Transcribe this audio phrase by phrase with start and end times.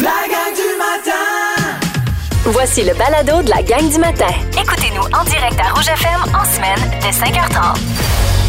[0.00, 1.78] La gang du matin!
[2.44, 4.28] Voici le balado de la gang du matin.
[4.52, 7.76] Écoutez-nous en direct à Rouge FM en semaine dès 5h30.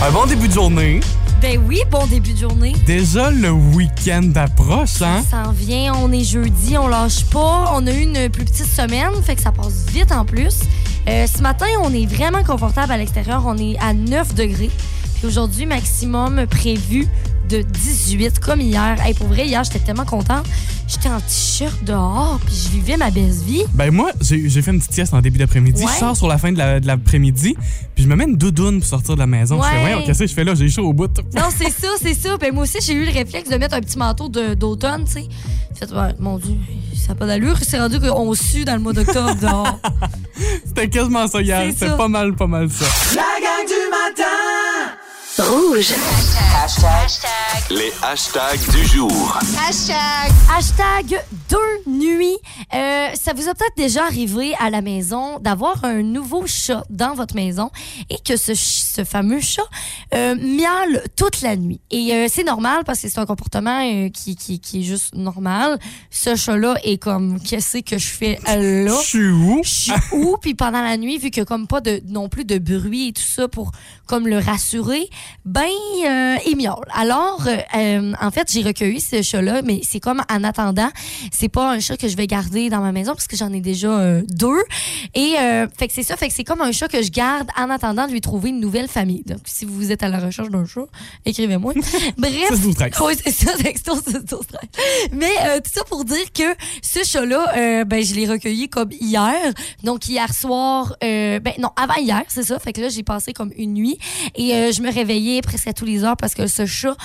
[0.06, 1.00] Un bon début de journée.
[1.42, 2.74] Ben oui, bon début de journée.
[2.86, 5.24] Déjà, le week-end approche, hein?
[5.28, 7.72] Ça en vient, on est jeudi, on lâche pas.
[7.74, 10.60] On a eu une plus petite semaine, fait que ça passe vite en plus.
[11.08, 13.44] Euh, ce matin, on est vraiment confortable à l'extérieur.
[13.48, 14.70] On est à 9 degrés.
[15.16, 17.08] Puis aujourd'hui, maximum prévu
[17.50, 18.96] de 18, comme hier.
[19.04, 20.46] Hey, pour vrai, hier, j'étais tellement contente.
[20.88, 23.64] J'étais en t-shirt dehors, puis je vivais ma belle vie.
[23.74, 25.84] Ben moi, j'ai j'ai fait une petite sieste en début d'après-midi.
[25.84, 25.92] Ouais.
[25.94, 27.56] Je sors sur la fin de la- de l'après-midi,
[27.94, 29.62] puis je me mets une doudoune pour sortir de la maison.
[29.62, 29.96] Je fais, Ouais.
[29.96, 30.56] ouais, qu'est-ce que je fais là?
[30.56, 31.12] J'ai chaud au bout.
[31.36, 32.38] Non, c'est ça, c'est ça.
[32.38, 35.26] Ben moi aussi, j'ai eu le réflexe de mettre un petit manteau d'automne, tu sais.
[35.80, 36.56] J'ai fait, ouais, mon Dieu,
[36.96, 37.58] ça n'a pas d'allure.
[37.62, 39.80] C'est rendu qu'on sue dans le mois d'octobre dehors.
[40.66, 41.62] C'était quasiment ça hier.
[41.68, 42.86] C'est C'était pas mal, pas mal ça.
[43.16, 44.39] La gang du matin!
[45.40, 45.94] Rouge.
[47.70, 49.40] Les hashtags du jour.
[50.54, 51.58] Hashtag deux
[51.92, 52.38] nuits.
[52.74, 57.14] Euh, ça vous a peut-être déjà arrivé à la maison d'avoir un nouveau chat dans
[57.14, 57.70] votre maison
[58.10, 59.64] et que ce, ce fameux chat
[60.14, 61.80] euh, miaule toute la nuit.
[61.90, 65.16] Et euh, c'est normal parce que c'est un comportement euh, qui, qui, qui est juste
[65.16, 65.80] normal.
[66.10, 68.98] Ce chat-là est comme, qu'est-ce que je fais là?
[69.02, 69.62] Je suis où?
[69.64, 70.36] je suis où?
[70.42, 73.22] Puis pendant la nuit vu que comme pas de non plus de bruit et tout
[73.22, 73.72] ça pour
[74.06, 75.08] comme le rassurer
[75.46, 75.64] ben
[76.06, 80.22] euh, il miaule alors euh, en fait j'ai recueilli ce chat là mais c'est comme
[80.30, 80.90] en attendant
[81.32, 83.62] c'est pas un chat que je vais garder dans ma maison parce que j'en ai
[83.62, 84.62] déjà euh, deux
[85.16, 87.48] et euh, fait que c'est ça fait que c'est comme un chat que je garde
[87.58, 90.50] en attendant de lui trouver une nouvelle famille donc si vous êtes à la recherche
[90.50, 90.86] d'un chat
[91.26, 91.74] écrivez-moi
[92.18, 92.92] bref 6, 12, 13.
[93.02, 94.70] oui, c'est ça, texto, c'est 12, 13.
[95.14, 96.44] Mais tout ça pour dire que
[96.82, 99.54] ce chat-là, ben, je l'ai recueilli comme hier.
[99.84, 102.60] Donc, hier soir, ben non, avant hier, c'est ça.
[102.60, 103.98] Fait que là, j'ai passé comme une nuit
[104.36, 106.96] et je me réveillais presque à tous les heures parce que ce chat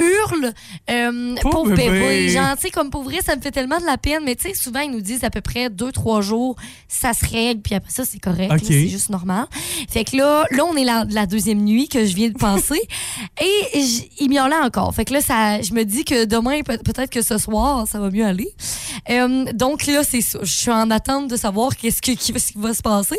[0.00, 0.52] hurle
[0.90, 1.90] euh, Pauvre pauvre bébé.
[1.90, 2.28] bébé.
[2.28, 4.22] Genre, tu sais, comme pour vrai, ça me fait tellement de la peine.
[4.24, 6.54] Mais tu sais, souvent, ils nous disent à peu près deux, trois jours,
[6.86, 8.48] ça se règle, puis après ça, c'est correct.
[8.64, 9.46] C'est juste normal.
[9.90, 12.80] Fait que là, là, on est la, la deuxième nuit que je viens de passer.
[13.42, 13.80] et
[14.20, 14.94] il miaulait encore.
[14.94, 17.98] Fait que là, ça, je me dis que demain, peut- peut-être que ce soir, ça
[17.98, 18.48] va mieux aller.
[19.10, 20.20] Euh, donc là, c'est.
[20.20, 23.18] Je suis en attente de savoir qu'est-ce que- qui, ce qui va se passer.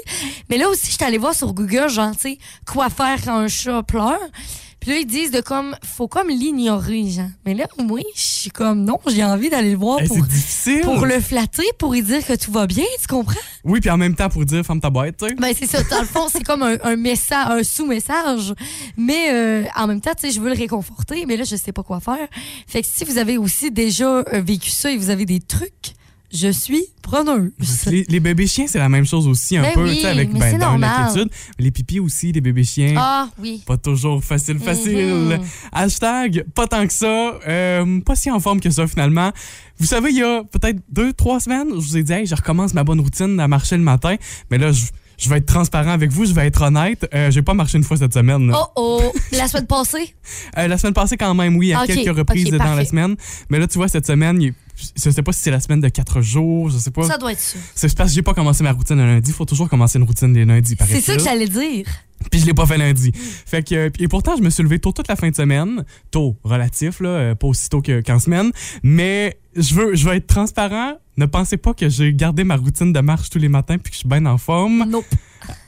[0.50, 2.38] Mais là aussi, je suis allée voir sur Google, genre, tu sais,
[2.72, 4.19] quoi faire quand un chat pleure.
[4.79, 7.25] Puis là, ils disent de comme, faut comme l'ignorer, genre.
[7.45, 10.07] Mais là, moi, je suis comme, non, j'ai envie d'aller le voir Hey,
[10.84, 13.39] pour le flatter, pour lui dire que tout va bien, tu comprends?
[13.66, 15.35] Oui, puis en même temps pour dire ferme ta boîte, tu sais.
[15.35, 15.84] Ben, c'est ça.
[15.84, 18.53] Dans le fond, c'est comme un, un message, un sous-message.
[18.95, 21.73] Mais euh, en même temps, tu sais, je veux le réconforter, mais là, je sais
[21.73, 22.28] pas quoi faire.
[22.68, 25.94] Fait que si vous avez aussi déjà euh, vécu ça et vous avez des trucs,
[26.31, 27.51] je suis preneuse.
[27.88, 30.07] Les, les bébés chiens, c'est la même chose aussi, un Ben peu, oui, tu sais,
[30.07, 31.25] avec mais ben, dans.
[31.57, 32.94] Les pipis aussi, les bébés chiens.
[32.97, 33.63] Ah, oui.
[33.66, 35.39] Pas toujours facile, facile.
[35.39, 35.41] Mhm.
[35.72, 37.39] Hashtag, pas tant que ça.
[37.47, 39.31] euh, pas si en forme que ça, finalement.
[39.79, 42.35] Vous savez, il y a peut-être deux, trois semaines, je vous ai dit, hey, je
[42.35, 44.16] recommence ma bonne routine à marcher le matin.
[44.51, 44.85] Mais là, je,
[45.19, 47.07] je vais être transparent avec vous, je vais être honnête.
[47.13, 48.47] Euh, J'ai pas marché une fois cette semaine.
[48.50, 48.69] là.
[48.75, 49.13] Oh, oh.
[49.34, 50.16] La semaine passée?
[50.57, 53.16] Euh, la semaine passée, quand même, oui, à Ok, quelques reprises dans la semaine.
[53.50, 54.53] Mais là, tu vois, cette semaine, il-
[54.96, 57.03] je sais pas si c'est la semaine de quatre jours, je sais pas.
[57.03, 57.57] Ça doit être ça.
[57.75, 59.31] C'est parce que j'ai pas commencé ma routine le lundi.
[59.31, 61.02] Il faut toujours commencer une routine les lundis, C'est paraît-il.
[61.02, 61.86] ça que j'allais dire.
[62.31, 63.12] Puis je l'ai pas fait lundi.
[63.46, 65.84] Fait que, euh, et pourtant, je me suis levé tôt toute la fin de semaine.
[66.12, 68.51] Tôt, relatif, là, euh, pas aussi tôt que- qu'en semaine.
[68.84, 70.93] Mais je veux, je veux être transparent.
[71.17, 73.95] Ne pensez pas que j'ai gardé ma routine de marche tous les matins puis que
[73.95, 74.85] je suis bien en forme.
[74.87, 75.05] Nope.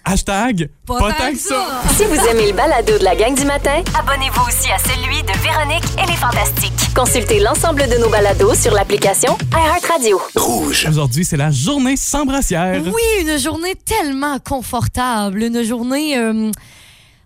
[0.04, 1.82] Hashtag, pas, tant que ça.
[1.96, 5.32] Si vous aimez le balado de la gang du matin, abonnez-vous aussi à celui de
[5.42, 6.94] Véronique et les Fantastiques.
[6.96, 10.20] Consultez l'ensemble de nos balados sur l'application iHeartRadio.
[10.36, 10.88] Rouge.
[10.90, 12.82] Aujourd'hui, c'est la journée sans brassière.
[12.86, 15.44] Oui, une journée tellement confortable.
[15.44, 16.52] Une journée euh,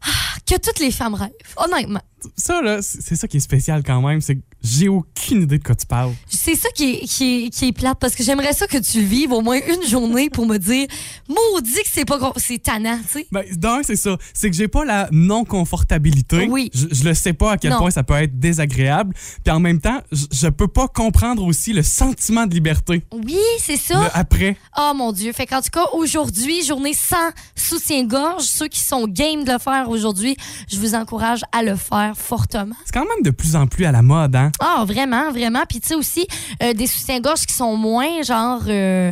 [0.04, 2.02] ah, que toutes les femmes rêvent, honnêtement.
[2.36, 4.22] Ça, là, c'est ça qui est spécial quand même.
[4.22, 6.14] C'est que j'ai aucune idée de quoi tu parles.
[6.28, 9.00] C'est ça qui est, qui, est, qui est plate parce que j'aimerais ça que tu
[9.02, 10.88] le vives au moins une journée pour me dire
[11.28, 13.28] maudit que c'est pas c'est tannant, tu sais.
[13.32, 14.18] Ben, d'un, c'est ça.
[14.34, 16.48] C'est que j'ai pas la non-confortabilité.
[16.50, 16.70] Oui.
[16.74, 17.78] Je, je le sais pas à quel Non.
[17.80, 19.14] point ça peut être désagréable.
[19.44, 23.04] Puis en même temps, je, je peux pas comprendre aussi le sentiment de liberté.
[23.12, 24.12] Oui, c'est Le ça.
[24.14, 24.58] après.
[24.78, 25.32] Oh mon Dieu.
[25.34, 28.44] Fait qu'en tout cas, aujourd'hui, journée sans soutien-gorge.
[28.44, 30.36] Ceux qui sont game de le faire aujourd'hui,
[30.70, 32.76] je vous encourage à le faire fortement.
[32.86, 34.52] C'est quand même de plus en plus à la mode, hein?
[34.60, 35.64] Ah, vraiment, vraiment.
[35.70, 36.28] Puis tu sais aussi,
[36.64, 38.62] euh, des soutiens-gorge qui sont moins genre.
[38.68, 39.12] euh,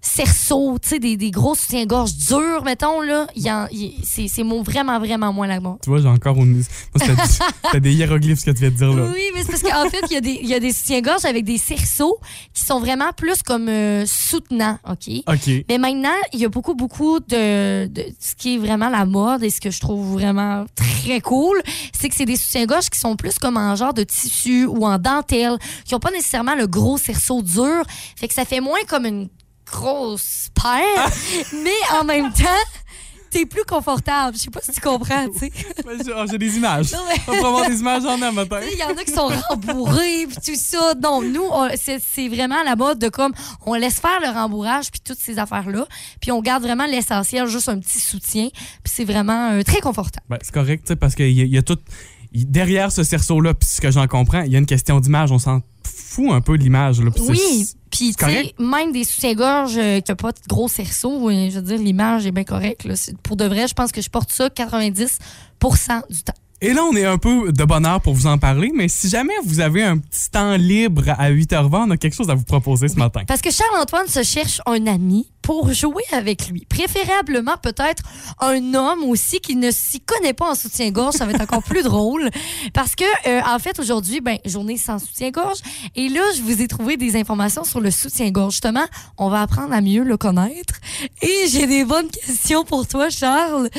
[0.00, 3.66] cerceaux, tu sais, des, des gros soutiens-gorge durs, mettons, là, y en-
[4.02, 5.76] c'est c'est mon- vraiment, vraiment moins la mode.
[5.82, 6.54] Tu vois, j'ai encore une.
[6.54, 7.22] Moi, du-
[7.64, 9.10] c'était des hiéroglyphes ce que tu viens de dire là.
[9.12, 11.24] Oui, mais c'est parce qu'en fait, il y a des, il y a des soutiens-gorge
[11.24, 12.18] avec des cerceaux
[12.54, 15.10] qui sont vraiment plus comme euh, soutenants, OK?
[15.28, 15.64] OK.
[15.68, 19.42] Mais maintenant, il y a beaucoup, beaucoup de, de ce qui est vraiment la mode
[19.44, 21.60] et ce que je trouve vraiment très cool,
[21.98, 24.98] c'est que c'est des soutiens-gorge qui sont plus comme en genre de tissu ou en
[24.98, 27.82] dentelle, qui n'ont pas nécessairement le gros cerceau dur.
[28.16, 29.28] Fait que ça fait moins comme une
[29.70, 31.10] grosse paire,
[31.52, 32.48] mais en même temps,
[33.30, 34.36] t'es plus confortable.
[34.36, 35.52] Je sais pas si tu comprends, tu sais.
[36.04, 36.92] J'ai oh, j'ai des images.
[36.92, 38.60] Non, mais- On va avoir des images en un matin.
[38.72, 40.94] Il y en a qui sont rembourrés puis tout ça.
[41.00, 41.44] Non, nous,
[41.76, 43.32] c'est vraiment la mode de comme
[43.66, 45.86] on laisse faire le rembourrage puis toutes ces affaires-là.
[46.20, 48.48] Puis on garde vraiment l'essentiel, juste un petit soutien.
[48.52, 50.26] Puis c'est vraiment euh, très confortable.
[50.28, 51.78] Ben, c'est correct, tu sais, parce qu'il y, y a tout.
[52.32, 55.32] Derrière ce cerceau-là, puis ce que j'en comprends, il y a une question d'image.
[55.32, 57.00] On s'en fout un peu de l'image.
[57.28, 57.66] Oui,
[58.00, 61.56] puis tu sais, même des soutiens-gorge euh, qui n'ont pas de gros cerceau, euh, je
[61.56, 62.88] veux dire, l'image est bien correcte.
[63.22, 65.18] Pour de vrai, je pense que je porte ça 90%
[66.08, 66.32] du temps.
[66.62, 69.32] Et là, on est un peu de bonheur pour vous en parler, mais si jamais
[69.44, 72.88] vous avez un petit temps libre à 8h20, on a quelque chose à vous proposer
[72.88, 73.22] ce matin.
[73.26, 76.66] Parce que Charles-Antoine se cherche un ami pour jouer avec lui.
[76.66, 78.02] Préférablement, peut-être
[78.40, 81.14] un homme aussi qui ne s'y connaît pas en soutien-gorge.
[81.14, 82.28] Ça va être encore plus drôle.
[82.74, 85.58] Parce que, euh, en fait, aujourd'hui, ben, journée sans soutien-gorge.
[85.96, 88.52] Et là, je vous ai trouvé des informations sur le soutien-gorge.
[88.52, 88.84] Justement,
[89.16, 90.74] on va apprendre à mieux le connaître.
[91.22, 93.70] Et j'ai des bonnes questions pour toi, Charles.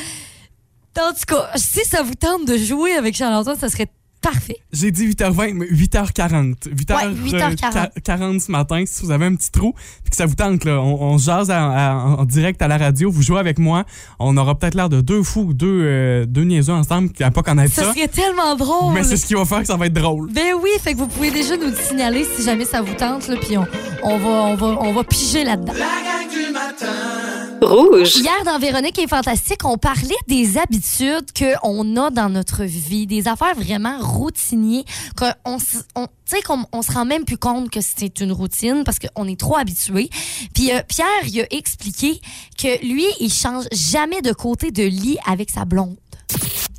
[1.00, 3.88] En tout cas, si ça vous tente de jouer avec Charles-Antoine, ça serait
[4.22, 4.58] parfait.
[4.72, 6.56] J'ai dit 8h20, mais 8h40.
[6.68, 7.90] 8h, Ouais, 8h40.
[8.04, 9.74] 40 ce matin, si vous avez un petit trou,
[10.04, 12.68] puis que ça vous tente, là, on, on se jase à- à- en direct à
[12.68, 13.84] la radio, vous jouez avec moi,
[14.20, 17.32] on aura peut-être l'air de deux fous ou deux, euh, deux niaiseux ensemble qui n'ont
[17.32, 17.94] pas connaître Ça ça.
[17.94, 18.94] serait tellement drôle.
[18.94, 20.32] Mais c'est ce qui va faire que ça va être drôle.
[20.32, 23.28] Ben oui, fait que vous pouvez déjà nous le signaler si jamais ça vous tente,
[23.28, 23.66] là, puis on,
[24.04, 25.74] on, va, on, va, on va piger là-dedans.
[25.74, 27.41] La gang du matin.
[27.62, 28.16] Rouge.
[28.16, 33.28] Hier, dans Véronique est fantastique, on parlait des habitudes qu'on a dans notre vie, des
[33.28, 34.84] affaires vraiment routinières,
[35.16, 38.84] qu'on on, tu sais, qu'on on se rend même plus compte que c'est une routine
[38.84, 40.10] parce qu'on est trop habitué.
[40.56, 42.20] Puis euh, Pierre, il a expliqué
[42.58, 45.96] que lui, il change jamais de côté de lit avec sa blonde.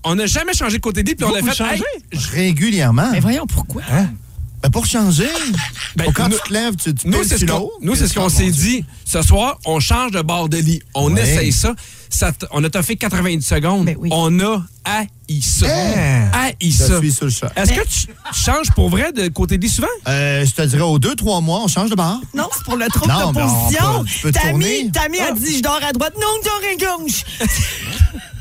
[0.04, 1.74] On n'a jamais changé de côté de lit, puis on a Vous fait.
[1.76, 1.82] Hey,
[2.12, 3.10] Régulièrement.
[3.12, 3.82] mais voyons pourquoi?
[4.62, 5.28] Ben, pour changer.
[5.96, 7.36] Ben, Quand nous- tu te lèves, tu, tu Nous, c'est
[8.08, 8.84] ce qu'on ce s'est dit.
[9.04, 10.80] Ce soir, on change de bord de lit.
[10.94, 11.20] On Ouais.
[11.22, 11.74] essaye ça.
[12.08, 13.84] Ça on a fait 90 secondes.
[13.86, 14.08] Ben oui.
[14.12, 15.08] On a haï
[15.42, 15.66] ça.
[15.68, 16.30] Hein?
[16.32, 16.98] Haï ça.
[16.98, 17.52] suis sur le chat.
[17.56, 19.86] Est-ce que tu changes pour vrai de côté de lit souvent?
[20.08, 22.20] Euh, je te dirais, aux deux, trois mois, on change de bar.
[22.34, 24.02] Non, c'est pour le trouble Non, mais on d'opposition.
[24.04, 24.90] peut- tu peux Tammy.
[24.92, 25.28] Tammy Ah.
[25.28, 26.14] a dit je dors à droite.
[26.20, 27.24] Non, je dors à gauche.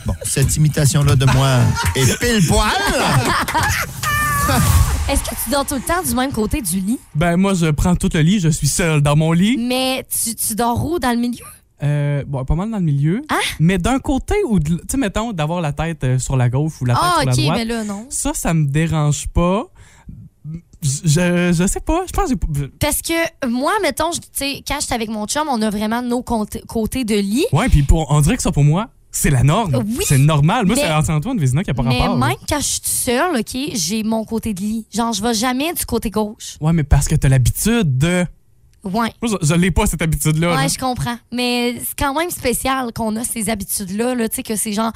[0.06, 1.58] Bon, cette imitation-là de moi
[1.96, 2.72] est pile poil.
[5.10, 7.00] Est-ce que tu dors tout le temps du même côté du lit?
[7.16, 9.58] Ben, moi, je prends tout le lit, je suis seul dans mon lit.
[9.58, 11.00] Mais tu, tu dors où?
[11.00, 11.44] Dans le milieu?
[11.84, 13.22] Euh, bon, pas mal dans le milieu.
[13.30, 13.40] Hein?
[13.60, 16.86] Mais d'un côté, ou tu sais, mettons, d'avoir la tête euh, sur la gauche ou
[16.86, 17.58] la tête Ah, sur la droite.
[17.58, 18.06] mais là, non.
[18.10, 19.66] Ça, ça me dérange pas.
[20.84, 22.04] Je, je sais pas.
[22.08, 25.62] Je pense que Parce que moi, mettons, tu sais, quand j'étais avec mon chum, on
[25.62, 27.46] a vraiment nos côtés de lit.
[27.52, 29.76] Ouais, puis pour, on dirait que ça, pour moi, c'est la norme.
[29.98, 30.66] Oui, c'est normal.
[30.66, 32.18] Moi, mais- c'est Antoine Vézina qui a pas Mais rapport.
[32.18, 32.28] là.
[32.28, 34.86] même quand je suis seule, OK, j'ai mon côté de lit.
[34.94, 36.58] Genre, je vais jamais du côté gauche.
[36.62, 38.26] Ouais, mais parce que t'as l'habitude de.
[38.84, 39.14] Ouais.
[39.22, 40.56] Moi, je, je l'ai pas, cette habitude-là.
[40.56, 40.56] là.
[40.56, 41.16] Ouais, je comprends.
[41.32, 44.92] Mais c'est quand même spécial qu'on a ces habitudes-là, là, tu sais, que c'est genre,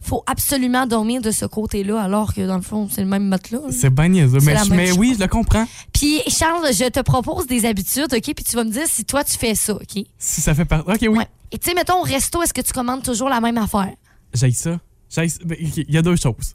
[0.00, 3.60] faut absolument dormir de ce côté-là, alors que dans le fond, c'est le même matelas.
[3.72, 4.38] C'est bien niaiseux.
[4.42, 5.66] Mais, je- mais oui, je le comprends.
[5.92, 9.22] Puis, Charles, je te propose des habitudes, OK, puis tu vas me dire si toi,
[9.22, 10.02] tu fais ça, OK?
[10.18, 10.90] Si ça fait partie.
[10.90, 11.08] Ok, oui.
[11.18, 11.26] Ouais.
[11.52, 13.92] Et tu sais, mettons, au resto, est-ce que tu commandes toujours la même affaire?
[14.34, 14.78] J'aille ça.
[15.16, 16.54] Il y a deux choses.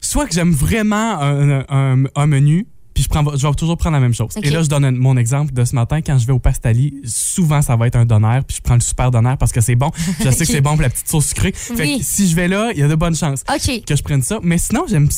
[0.00, 3.94] Soit que j'aime vraiment un, un- un menu, puis je, prends, je vais toujours prendre
[3.94, 4.30] la même chose.
[4.42, 6.00] Et là, je donne un- mon exemple de ce matin.
[6.00, 8.80] Quand je vais au Pastali, souvent, ça va être un donaire, puis je prends le
[8.80, 9.90] super donaire parce que c'est bon.
[10.24, 11.52] Je sais que c'est bon pour la petite sauce sucrée.
[11.52, 11.98] Fait Oui.
[11.98, 14.38] que si je vais là, il y a de bonnes chances que je prenne ça.
[14.42, 15.08] Mais sinon, j'aime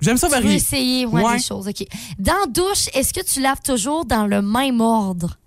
[0.00, 0.56] j'aime ça Tu veux varier.
[0.56, 1.36] essayer ouais, Ouais.
[1.36, 1.84] des choses, OK.
[2.20, 5.38] Dans douche, est-ce que tu laves toujours dans le même ordre?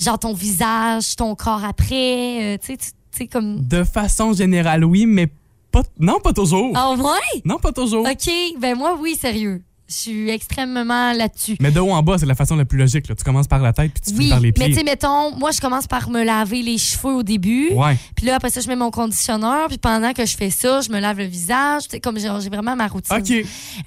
[0.00, 3.60] Genre ton visage, ton corps après, euh, tu sais, tu tu sais, comme...
[3.66, 5.28] De façon générale, oui, mais
[5.72, 6.72] pas, non, pas toujours.
[6.76, 7.42] Ah ouais?
[7.44, 8.06] Non, pas toujours.
[8.08, 8.30] OK,
[8.60, 9.62] ben moi, oui, sérieux.
[9.88, 11.56] Je suis extrêmement là-dessus.
[11.58, 13.08] Mais de haut en bas, c'est la façon la plus logique.
[13.08, 13.16] là.
[13.16, 14.74] Tu commences par la tête, puis tu finis Oui, par les mais tu pieds.
[14.74, 17.72] sais, mettons, moi, je commence par me laver les cheveux au début.
[17.72, 17.96] Ouais.
[18.14, 19.66] Puis là, après ça, je mets mon conditionneur.
[19.66, 21.82] Puis pendant que je fais ça, je me lave le visage.
[21.84, 23.16] Tu sais, comme j'ai vraiment ma routine.
[23.16, 23.30] OK.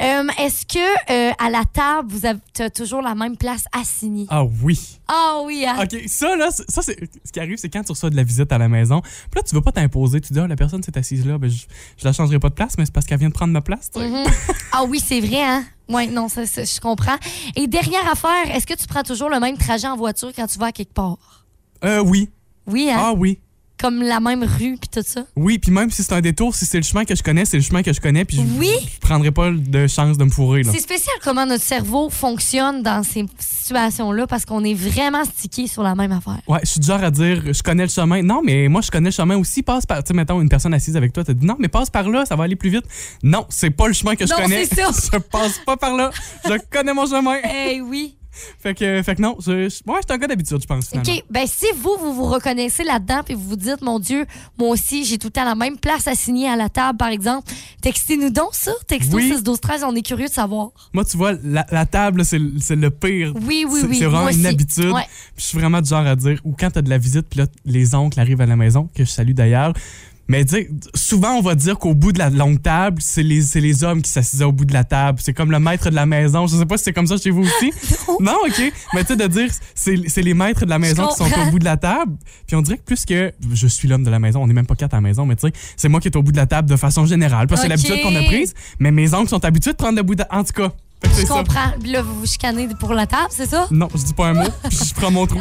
[0.01, 0.79] Euh, Est-ce que
[1.09, 4.25] euh, à la table, vous avez t'as toujours la même place assignée?
[4.29, 4.99] Ah oui.
[5.15, 5.75] Ah oui, hein?
[5.83, 6.97] OK, ça, là, ça, c'est.
[7.23, 9.01] Ce qui arrive, c'est quand tu reçois de la visite à la maison.
[9.01, 10.19] Puis là, tu veux pas t'imposer.
[10.21, 11.65] Tu dis, ah, la personne s'est assise là, ben, je,
[11.97, 13.91] je la changerai pas de place, mais c'est parce qu'elle vient de prendre ma place.
[13.95, 14.23] Mhm.
[14.71, 15.63] Ah oui, c'est vrai, hein?
[15.87, 17.17] Oui, non, ça, ça, je comprends.
[17.55, 20.57] Et dernière affaire, est-ce que tu prends toujours le même trajet en voiture quand tu
[20.57, 21.45] vas à quelque part?
[21.85, 22.29] Euh, oui.
[22.65, 22.97] Oui, hein?
[22.99, 23.39] Ah oui.
[23.83, 25.25] Comme la même rue puis tout ça?
[25.35, 27.57] Oui, puis même si c'est un détour, si c'est le chemin que je connais, c'est
[27.57, 28.69] le chemin que je connais, puis je, Oui.
[28.93, 30.63] je prendrai pas de chance de me fourrer.
[30.63, 30.71] Là.
[30.73, 35.83] C'est spécial comment notre cerveau fonctionne dans ces situations-là parce qu'on est vraiment stické sur
[35.83, 36.39] la même affaire.
[36.47, 38.21] Ouais, je suis du genre à dire, je connais le chemin.
[38.21, 39.63] Non, mais moi, je connais le chemin aussi.
[39.63, 40.01] Passe par.
[40.01, 42.25] Tu sais, mettons, une personne assise avec toi, t'as dit non, mais passe par là,
[42.25, 42.85] ça va aller plus vite.
[43.21, 44.65] Non, c'est pas le chemin que je Non, connais.
[44.65, 44.91] c'est ça.
[45.13, 46.09] je passe pas par là.
[46.45, 47.37] Je connais mon chemin.
[47.67, 48.15] Eh oui.
[48.59, 51.11] Fait que, fait que non, moi, je suis un gars d'habitude, je pense, finalement.
[51.13, 51.23] OK.
[51.29, 54.25] Ben, si vous, vous vous reconnaissez là-dedans puis vous vous dites, mon Dieu,
[54.57, 57.51] moi aussi, j'ai tout le temps la même place assignée à la table, par exemple,
[57.81, 58.71] textez-nous donc ça.
[58.87, 59.31] Texto Oui.
[59.31, 60.69] 6 12 13 on est curieux de savoir.
[60.93, 63.33] Moi, tu vois, la, la table, c'est le- c'est le pire.
[63.35, 63.97] Oui, oui, C'est- oui.
[63.99, 64.91] C'est vraiment une habitude.
[64.91, 65.07] Ouais.
[65.37, 67.45] Je suis vraiment du genre à dire, ou quand t'as de la visite, puis là,
[67.65, 69.73] les oncles arrivent à la maison, que je salue d'ailleurs.
[70.27, 73.41] Mais tu sais, souvent, on va dire qu'au bout de la longue table, c'est les,
[73.41, 75.19] c'est les hommes qui s'assisaient au bout de la table.
[75.21, 76.47] C'est comme le maître de la maison.
[76.47, 77.73] Je sais pas si c'est comme ça chez vous aussi.
[78.21, 78.73] non, OK.
[78.93, 81.51] Mais tu sais, de dire, c'est c'est les maîtres de la maison qui sont au
[81.51, 82.13] bout de la table.
[82.47, 84.65] Puis on dirait que plus que je suis l'homme de la maison, on n'est même
[84.65, 86.37] pas quatre à la maison, mais tu sais, c'est moi qui est au bout de
[86.37, 87.47] la table de façon générale.
[87.47, 88.53] Parce que c'est l'habitude qu'on a prise.
[88.79, 90.23] Mais mes oncles sont habitués de prendre le bout de...
[90.31, 90.71] En tout cas,
[91.19, 91.71] Je comprends.
[91.81, 93.67] Puis Là, vous vous chicanez pour la table, c'est ça?
[93.71, 95.39] Non, je dis pas un mot, puis je prends mon trou.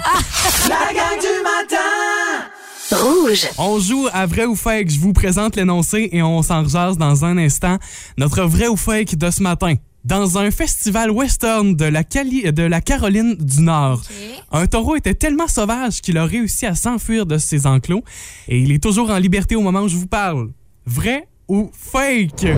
[0.68, 2.51] La gang du matin
[2.92, 3.48] Rouge.
[3.58, 4.90] On joue à vrai ou fake.
[4.90, 7.78] Je vous présente l'énoncé et on s'en rejase dans un instant.
[8.18, 9.74] Notre vrai ou fake de ce matin.
[10.04, 14.02] Dans un festival western de la, Cali- de la Caroline du Nord,
[14.50, 18.02] un taureau était tellement sauvage qu'il a réussi à s'enfuir de ses enclos
[18.48, 20.50] et il est toujours en liberté au moment où je vous parle.
[20.86, 22.34] Vrai ou fake?
[22.40, 22.48] Tu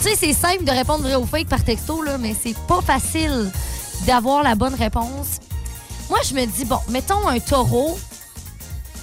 [0.00, 3.50] sais, c'est simple de répondre vrai ou fake par texto, là, mais c'est pas facile
[4.06, 5.40] d'avoir la bonne réponse.
[6.10, 7.98] Moi, je me dis, bon, mettons un taureau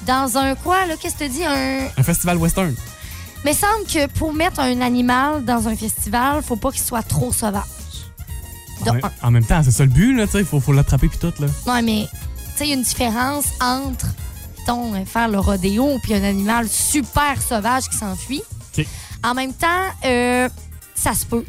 [0.09, 1.45] dans un quoi, là, qu'est-ce que tu dis?
[1.45, 1.87] Un.
[1.95, 2.73] Un festival western.
[3.45, 7.31] Mais semble que pour mettre un animal dans un festival, faut pas qu'il soit trop
[7.31, 7.63] sauvage.
[8.83, 9.11] De En, un.
[9.21, 11.33] en même temps, c'est ça le but, là, tu sais, faut, faut l'attraper puis tout,
[11.39, 11.47] là.
[11.67, 14.07] Ouais, mais tu sais, il y a une différence entre,
[14.57, 18.41] mettons, faire le rodéo puis un animal super sauvage qui s'enfuit.
[19.23, 19.67] En même temps,
[20.05, 20.49] euh,
[20.95, 21.45] ça se peut.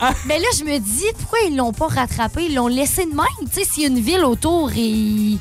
[0.00, 0.12] Ah.
[0.26, 2.46] Mais là, je me dis, pourquoi ils l'ont pas rattrapé?
[2.46, 3.48] Ils l'ont laissé de même.
[3.52, 5.36] Tu sais, s'il y a une ville autour et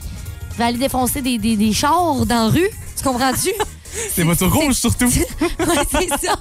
[0.58, 3.52] il va aller défoncer des, des, des chars dans la rue, tu comprends-tu?
[4.16, 5.06] Des voitures rouges, surtout.
[5.10, 6.36] ouais, c'est ça.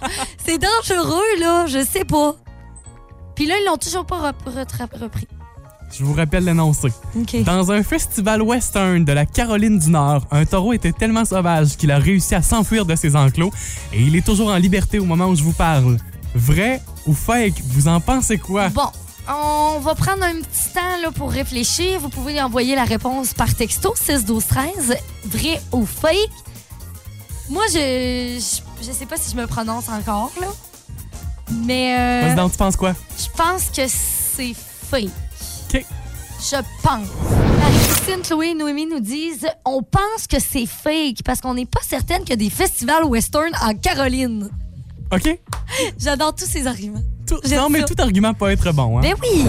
[0.44, 1.66] C'est dangereux, là.
[1.66, 2.35] Je sais pas.
[3.35, 5.26] Puis là, ils l'ont toujours pas repris.
[5.92, 6.88] Je vous rappelle l'énoncé.
[7.44, 11.90] Dans un festival western de la Caroline du Nord, un taureau était tellement sauvage qu'il
[11.90, 13.52] a réussi à s'enfuir de ses enclos
[13.92, 15.99] et il est toujours en liberté au moment où je vous parle.
[16.35, 17.62] Vrai ou fake?
[17.68, 18.68] Vous en pensez quoi?
[18.70, 18.88] Bon,
[19.28, 22.00] on va prendre un petit temps là, pour réfléchir.
[22.00, 26.30] Vous pouvez envoyer la réponse par texto 6 12 13 vrai ou fake.
[27.49, 30.49] Moi, je, je je sais pas si je me prononce encore là.
[31.64, 32.95] Mais euh, donc, tu penses quoi?
[33.18, 35.11] je pense que c'est fake.
[35.73, 35.85] OK.
[36.38, 37.09] Je pense.
[37.59, 41.80] Marie-Christine, Chloé et Noémie nous disent on pense que c'est fake parce qu'on n'est pas
[41.83, 44.50] certaine qu'il y a des festivals western en Caroline.
[45.12, 45.38] OK?
[45.99, 47.02] J'adore tous ces arguments.
[47.26, 47.87] Tout- non, mais ça.
[47.87, 48.99] tout argument peut être bon.
[48.99, 49.02] Hein?
[49.02, 49.45] Ben oui!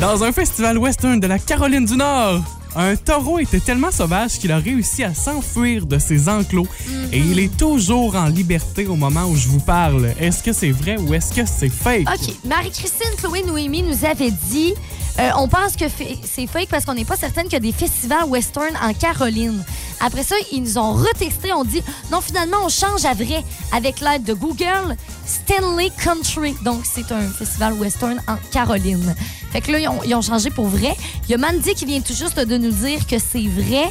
[0.00, 2.40] Dans un festival western de la Caroline du Nord,
[2.76, 6.68] un taureau était tellement sauvage qu'il a réussi à s'enfuir de ses enclos
[7.12, 10.12] et il est toujours en liberté au moment où je vous parle.
[10.20, 12.08] Est-ce que c'est vrai ou est-ce que c'est fake?
[12.08, 12.34] OK.
[12.44, 14.74] Marie-Christine, Chloé, Noémie nous avait dit
[15.18, 17.72] euh, on pense que c'est fake parce qu'on n'est pas certaine qu'il y a des
[17.72, 19.64] festivals western en Caroline.
[20.00, 21.52] Après ça, ils nous ont retesté.
[21.52, 24.96] On dit non, finalement, on change à vrai avec l'aide de Google.
[25.26, 26.54] Stanley Country.
[26.62, 29.14] Donc, c'est un festival western en Caroline.
[29.52, 30.96] Fait que là, ils ont, changé pour vrai.
[31.24, 33.90] Il y a Mandy qui vient tout juste de nous dire que c'est vrai.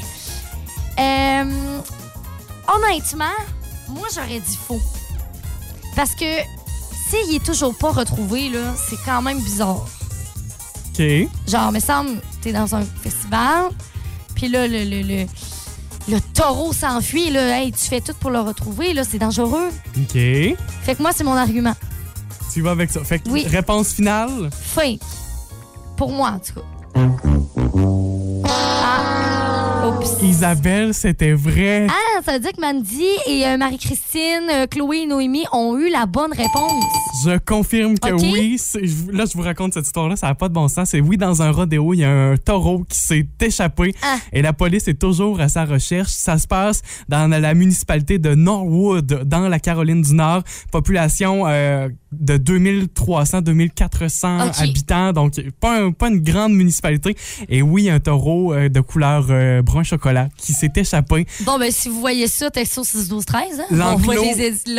[1.00, 1.80] Euh,
[2.74, 3.26] honnêtement,
[3.90, 4.82] moi, j'aurais dit faux.
[5.96, 6.26] Parce que
[7.10, 8.52] s'il est toujours pas retrouvé,
[8.90, 9.86] c'est quand même bizarre.
[11.00, 11.30] OK.
[11.48, 13.70] Genre, me semble, t'es dans un festival,
[14.36, 15.26] puis là, le, le, le,
[16.10, 19.70] le taureau s'enfuit, là, hey, tu fais tout pour le retrouver, là, c'est dangereux.
[19.98, 20.14] OK.
[20.14, 20.58] Fait
[20.96, 21.76] que moi, c'est mon argument.
[22.54, 23.04] Tu vas avec ça.
[23.04, 23.46] Fait que Oui.
[23.48, 24.50] réponse finale?
[24.52, 25.02] Fake.
[25.96, 26.66] Pour moi, en tout cas.
[28.46, 30.22] Ah, oups.
[30.24, 31.88] Isabelle, c'était vrai.
[31.90, 35.90] Ah, ça veut dire que Mandy et euh, Marie-Christine, euh, Chloé et Noémie ont eu
[35.90, 36.84] la bonne réponse.
[37.26, 38.58] Je confirme que oui.
[39.12, 40.90] Là, je vous raconte cette histoire-là, ça n'a pas de bon sens.
[40.92, 44.18] C'est oui, dans un rodéo, il y a un taureau qui s'est échappé Ah.
[44.34, 46.10] et la police est toujours à sa recherche.
[46.12, 50.44] Ça se passe dans la municipalité de Norwood, dans la Caroline du Nord.
[50.72, 54.54] Population euh, de 2300-2400 OK.
[54.60, 57.16] habitants, donc pas, un- pas une grande municipalité.
[57.50, 61.26] Et oui, un taureau euh, de couleur euh, brun chocolat qui s'est échappé.
[61.42, 63.66] Bon, ben, si vous voyez ça, texto 6 12 13 hein?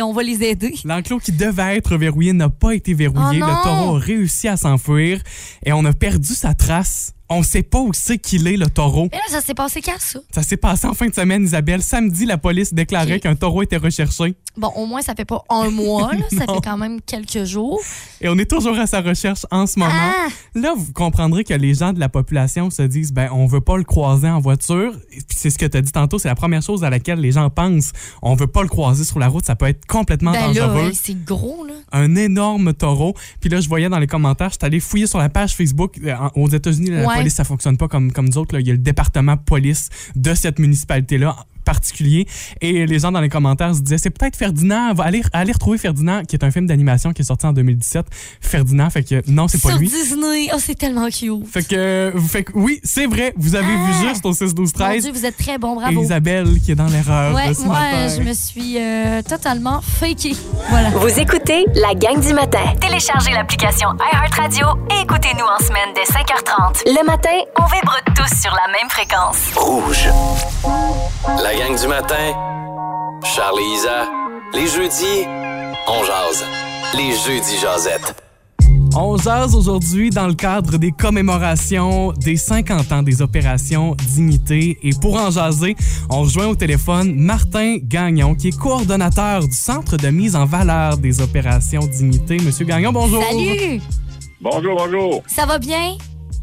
[0.03, 0.73] on va les aider.
[0.85, 3.41] L'enclos qui devait être verrouillé n'a pas été verrouillé.
[3.41, 5.21] Oh le taureau a réussi à s'enfuir
[5.65, 7.13] et on a perdu sa trace.
[7.33, 9.07] On sait pas où c'est qu'il est, le taureau.
[9.09, 10.19] Mais là, ça s'est passé quand, ça?
[10.35, 11.81] Ça s'est passé en fin de semaine, Isabelle.
[11.81, 14.35] Samedi, la police déclarait qu'un taureau était recherché.
[14.57, 16.25] Bon, au moins, ça fait pas un mois, là.
[16.29, 17.79] Ça fait quand même quelques jours.
[18.19, 19.91] Et on est toujours à sa recherche en ce moment.
[19.93, 20.27] Ah!
[20.55, 23.77] Là, vous comprendrez que les gens de la population se disent, ben, on veut pas
[23.77, 24.91] le croiser en voiture.
[25.33, 27.49] C'est ce que tu as dit tantôt, c'est la première chose à laquelle les gens
[27.49, 27.93] pensent.
[28.21, 30.87] On veut pas le croiser sur la route, ça peut être complètement Ben dangereux.
[30.87, 31.75] ouais, c'est gros, là.
[31.93, 33.13] un énorme taureau.
[33.39, 35.97] Puis là, je voyais dans les commentaires, je suis allé fouiller sur la page Facebook.
[36.03, 37.20] Euh, Aux États-Unis, Ouais.
[37.21, 38.59] Police, ça fonctionne pas comme, comme nous autres.
[38.59, 42.27] Il y a le département police de cette municipalité-là particulier.
[42.61, 44.93] Et les gens dans les commentaires se disaient, c'est peut-être Ferdinand.
[44.93, 48.05] Va aller, aller retrouver Ferdinand, qui est un film d'animation qui est sorti en 2017.
[48.41, 49.87] Ferdinand, fait que non, c'est pas Sur lui.
[49.87, 50.47] Disney.
[50.53, 51.47] Oh, c'est tellement cute.
[51.51, 54.07] Fait que, fait que oui, c'est vrai, vous avez vu Ah!
[54.09, 56.03] juste au 6 12 Mon 13 Dieu, vous êtes très bon, Et bravo.
[56.03, 58.07] Isabelle qui est dans l'erreur Ouais, moi, matin.
[58.17, 60.35] je me suis euh, totalement fakée.
[60.69, 60.89] Voilà.
[60.91, 62.59] Vous écoutez la gang du matin.
[62.79, 66.83] Téléchargez l'application iHeartRadio et écoutez-nous en semaine dès 5h30.
[66.85, 69.37] Le matin, on vibre tous sur la même fréquence.
[69.55, 70.09] Rouge.
[71.27, 72.33] La gang du matin.
[73.23, 74.09] Charlie et Isa.
[74.55, 75.27] Les jeudis,
[75.87, 76.43] on jase.
[76.97, 78.15] Les jeudis jasettes.
[78.95, 84.79] On jase aujourd'hui dans le cadre des commémorations des 50 ans des opérations Dignité.
[84.81, 85.75] Et pour en jaser,
[86.09, 90.97] on rejoint au téléphone Martin Gagnon, qui est coordonnateur du Centre de mise en valeur
[90.97, 92.37] des opérations Dignité.
[92.39, 93.23] Monsieur Gagnon, bonjour.
[93.23, 93.79] Salut!
[94.41, 95.23] Bonjour, bonjour.
[95.27, 95.97] Ça va bien?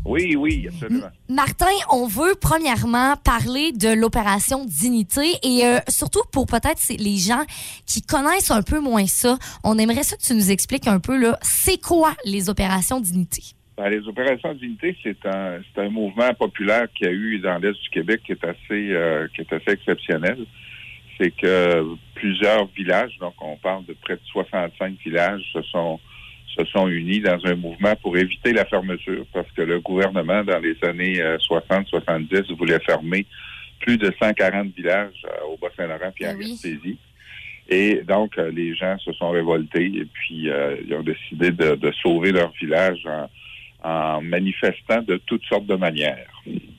[0.05, 1.09] Oui, oui, absolument.
[1.29, 7.45] Martin, on veut premièrement parler de l'opération Dignité et euh, surtout pour peut-être les gens
[7.87, 11.19] qui connaissent un peu moins ça, on aimerait ça que tu nous expliques un peu
[11.19, 13.43] là, c'est quoi les opérations Dignité?
[13.79, 17.59] Ben, les opérations d'unité, c'est un, c'est un mouvement populaire qu'il y a eu dans
[17.59, 18.57] l'Est du Québec qui est assez,
[18.91, 20.39] euh, qui est assez exceptionnel.
[21.17, 26.01] C'est que plusieurs villages, donc on parle de près de 65 villages, se sont,
[26.57, 30.59] se sont unis dans un mouvement pour éviter la fermeture parce que le gouvernement, dans
[30.59, 33.27] les années 60-70, voulait fermer
[33.81, 36.51] plus de 140 villages euh, au Bas-Saint-Laurent puis en oui.
[36.51, 36.99] Gaspésie.
[37.69, 41.75] Et donc, euh, les gens se sont révoltés et puis euh, ils ont décidé de,
[41.75, 43.29] de sauver leur village en,
[43.83, 46.27] en manifestant de toutes sortes de manières.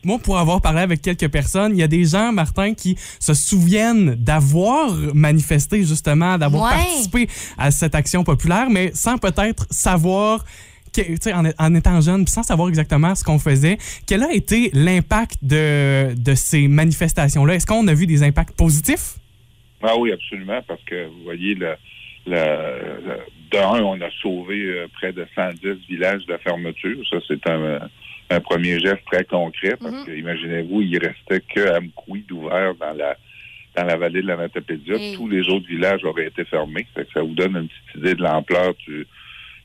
[0.03, 3.33] Moi, pour avoir parlé avec quelques personnes, il y a des gens, Martin, qui se
[3.33, 6.77] souviennent d'avoir manifesté, justement, d'avoir Ouais.
[6.77, 7.27] participé
[7.57, 10.43] à cette action populaire, mais sans peut-être savoir,
[10.93, 13.77] que- tu sais, en, en étant jeune, sans savoir exactement ce qu'on faisait.
[14.07, 17.55] Quel a été l'impact de, de ces manifestations-là?
[17.55, 19.15] Est-ce qu'on a vu des impacts positifs?
[19.83, 21.75] Ah oui, absolument, parce que vous voyez, le,
[22.25, 22.35] le,
[23.05, 23.19] le-
[23.51, 26.97] de un, on a sauvé euh, près de 110 villages de fermeture.
[27.09, 27.89] Ça, c'est un,
[28.29, 33.17] un premier geste très concret, parce que imaginez-vous, il restait que Amkoui d'ouvert dans la
[33.75, 34.95] dans la vallée de la Matapédia.
[35.15, 36.87] Tous les autres villages auraient été fermés.
[36.93, 39.05] Fait que ça vous donne une petite idée de l'ampleur du,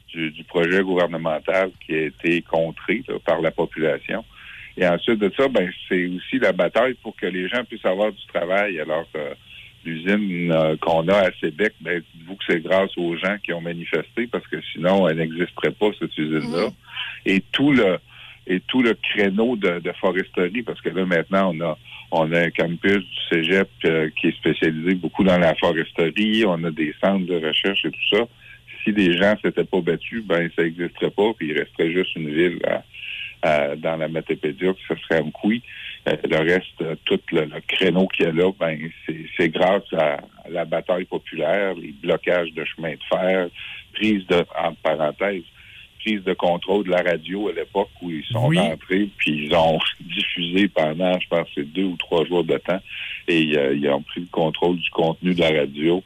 [0.09, 4.25] du, du projet gouvernemental qui a été contré là, par la population.
[4.77, 8.13] Et ensuite de ça, ben, c'est aussi la bataille pour que les gens puissent avoir
[8.13, 8.81] du travail.
[8.81, 9.35] Alors, euh,
[9.85, 13.61] l'usine euh, qu'on a à Sébec, ben, dites-vous que c'est grâce aux gens qui ont
[13.61, 16.69] manifesté parce que sinon, elle n'existerait pas, cette usine-là.
[17.27, 17.99] Et tout le
[18.47, 21.79] et tout le créneau de, de foresterie, parce que là, maintenant, on a
[22.11, 26.63] on a un campus du Cégep euh, qui est spécialisé beaucoup dans la foresterie, on
[26.65, 28.27] a des centres de recherche et tout ça.
[28.85, 32.29] Si les gens s'étaient pas battus, ben ça n'existerait pas, puis il resterait juste une
[32.35, 32.83] ville à-
[33.43, 35.63] à- dans la Matapédia, puis ce serait Amkoui.
[35.63, 35.63] Euh,
[36.07, 40.15] le reste, euh, tout le, le créneau qu'il y a là, ben c'est- grâce à,
[40.45, 43.49] à la bataille populaire, les blocages de chemin de fer,
[43.95, 45.43] prise de, entre parenthèses,
[46.01, 48.59] prise de contrôle de la radio à l'époque où ils sont Oui.
[48.59, 52.81] rentrés, puis ils ont diffusé pendant, je pense, deux ou trois jours de temps,
[53.29, 56.03] et euh, ils ont pris le contrôle du contenu de la radio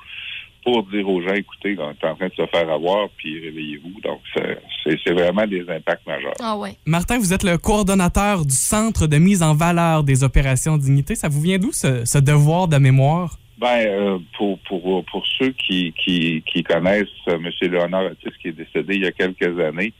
[0.65, 4.01] pour dire aux gens, écoutez, on est en train de se faire avoir, puis réveillez-vous.
[4.03, 4.59] Donc, c'est-
[5.13, 6.35] vraiment des impacts majeurs.
[6.41, 6.77] Ah ouais.
[6.87, 11.15] Martin, vous êtes le coordonnateur du Centre de mise en valeur des opérations Dignité.
[11.15, 13.39] Ça vous vient d'où, ce, ce devoir de mémoire?
[13.59, 17.51] Ben, euh, pour, pour, pour ceux qui, qui, qui connaissent euh, M.
[17.63, 19.93] Léonard Otis, qui est décédé il y a quelques années,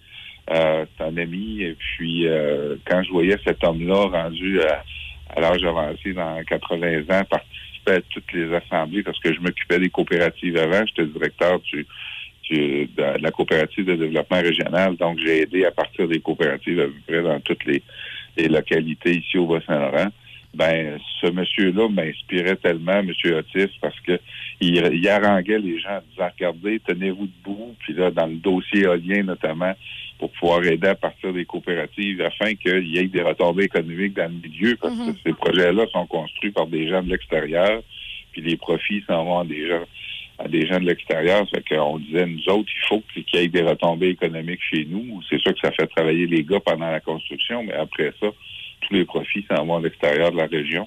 [0.51, 1.63] euh, c'est un ami.
[1.63, 4.85] Et puis, euh, quand je voyais cet homme-là rendu à,
[5.37, 9.79] à l'âge avancé, dans 80 ans, participer à toutes les assemblées, parce que je m'occupais
[9.79, 11.87] des coopératives avant, j'étais directeur du,
[12.51, 16.93] de la coopérative de développement régional, donc j'ai aidé à partir des coopératives à peu
[17.07, 17.83] près dans toutes les,
[18.49, 20.11] localités ici au Bas-Saint-Laurent.
[20.55, 24.19] Ben ce monsieur-là m'inspirait tellement, monsieur Otis, parce que
[24.61, 29.25] il haranguait les gens en disant regardez, tenez-vous debout, puis là, dans le dossier éolien
[29.25, 29.75] notamment,
[30.19, 34.31] pour pouvoir aider à partir des coopératives afin qu'il y ait des retombées économiques dans
[34.31, 37.83] le milieu, parce que ces projets-là sont construits par des gens de l'extérieur,
[38.33, 39.85] puis les profits s'en vont à des gens
[40.39, 41.47] à des gens de l'extérieur.
[41.49, 44.85] Ça fait qu'on disait, nous autres, il faut qu'il y ait des retombées économiques chez
[44.85, 45.21] nous.
[45.29, 48.29] C'est sûr que ça fait travailler les gars pendant la construction, mais après ça,
[48.83, 50.87] tous les profits s'en vont à l'extérieur de la région.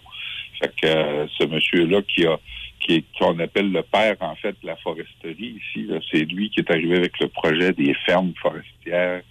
[0.61, 2.39] Fait que euh, ce monsieur-là qui a
[2.81, 6.71] qui qu'on appelle le père en fait de la foresterie ici, c'est lui qui est
[6.71, 9.21] arrivé avec le projet des fermes forestières,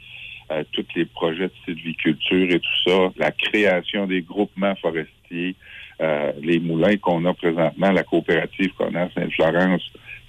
[0.50, 5.54] euh, tous les projets de sylviculture et tout ça, la création des groupements forestiers,
[6.00, 9.82] euh, les moulins qu'on a présentement, la coopérative qu'on a à Sainte-Florence,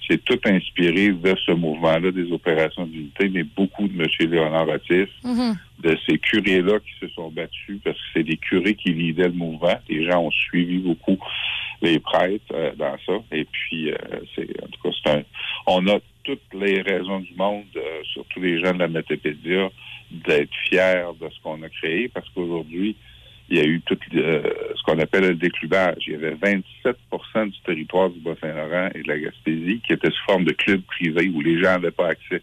[0.08, 4.08] c'est tout inspiré de ce mouvement-là des opérations d'unité, mais beaucoup de M.
[4.30, 5.56] Léonard Otis, Mhm.
[5.82, 9.32] de ces curés-là qui se sont battus, parce que c'est des curés qui lidaient le
[9.34, 9.78] mouvement.
[9.88, 11.18] Les gens ont suivi beaucoup
[11.80, 13.12] les prêtres euh, dans ça.
[13.32, 13.96] Et puis, euh,
[14.34, 15.22] c'est en tout cas, c'est un,
[15.66, 19.68] on a toutes les raisons du monde, euh, surtout les gens de la Métapédia,
[20.10, 22.94] d'être fiers de ce qu'on a créé, parce qu'aujourd'hui,
[23.52, 24.42] il y a eu tout euh,
[24.74, 25.98] ce qu'on appelle le déclubage.
[26.06, 30.24] Il y avait 27% du territoire du Bas-Saint-Laurent et de la Gaspésie qui était sous
[30.24, 32.40] forme de clubs privés où les gens n'avaient pas accès.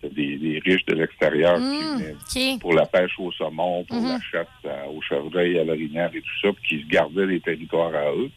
[0.00, 4.00] C'était des, des riches de l'extérieur qui Mm, venaient pour la pêche au saumon, pour
[4.00, 4.08] Mhm.
[4.08, 7.40] la chasse à- au chevreuil, à l'orignal et tout ça, puis qui se gardaient les
[7.40, 8.30] territoires à eux.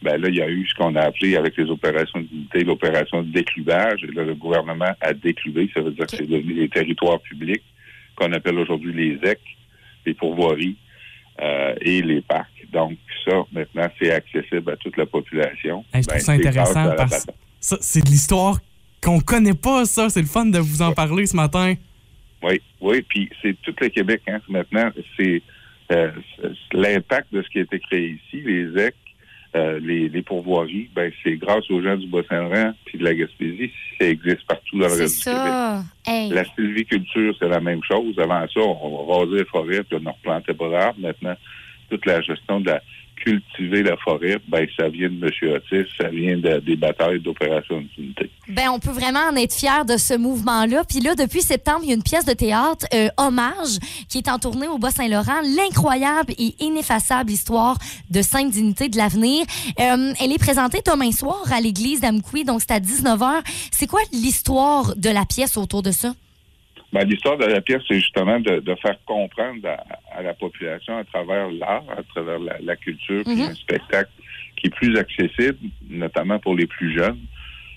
[0.00, 3.22] Ben là, il y a eu ce qu'on a appelé avec les opérations d'unité, l'opération
[3.22, 4.04] de déclubage.
[4.04, 5.68] Et là, le gouvernement a décluvé.
[5.74, 7.64] Ça veut dire que c'est devenu des territoires publics
[8.14, 9.40] qu'on appelle aujourd'hui les EC,
[10.06, 10.76] les pourvoiries
[11.40, 12.46] euh, et les parcs.
[12.72, 15.84] Donc, ça, maintenant, c'est accessible à toute la population.
[15.92, 18.58] Hey, je trouve Ben, ça intéressant parce que ça, c'est de l'histoire
[19.02, 20.08] qu'on connaît pas, ça.
[20.10, 21.74] C'est le fun de vous en parler ce matin.
[22.42, 24.40] Oui, oui, puis c'est tout le Québec, hein.
[24.48, 25.42] Maintenant, c'est
[25.90, 28.94] euh, c'est- l'impact de ce qui a été créé ici, les EC,
[29.56, 33.70] euh, les, les pourvoiries, ben c'est grâce aux gens du Bas-Saint-Laurent puis de la Gaspésie,
[33.98, 35.84] ça existe partout dans le reste du Québec.
[36.06, 36.30] Hey.
[36.30, 38.18] La sylviculture, c'est la même chose.
[38.18, 41.00] Avant ça, on rasait les forêts, puis on ne replantait pas d'arbres.
[41.00, 41.34] Maintenant,
[41.90, 42.82] toute la gestion de la
[43.18, 45.52] cultiver la forêt, ben ça vient de M.
[45.54, 48.30] Otis, ça vient de- des batailles d'opération d'unité.
[48.48, 50.84] Ben, on peut vraiment en être fier de ce mouvement-là.
[50.84, 53.78] Puis là, depuis septembre, il y a une pièce de théâtre, euh, Hommage,
[54.08, 55.40] qui est en tournée au Bas-Saint-Laurent.
[55.56, 57.76] L'incroyable et ineffaçable histoire
[58.10, 59.44] de cinq dignités de l'avenir.
[59.80, 63.42] Euh, elle est présentée demain soir à l'église d'Amkoui, donc c'est à 19h.
[63.70, 66.14] C'est quoi l'histoire de la pièce autour de ça?
[66.92, 69.84] Ben, L'histoire de la pièce, c'est justement de, de faire comprendre à,
[70.18, 73.50] à la population à travers l'art, à travers la, la culture, puis Mhm.
[73.50, 74.10] un spectacle
[74.56, 75.58] qui est plus accessible,
[75.90, 77.18] notamment pour les plus jeunes.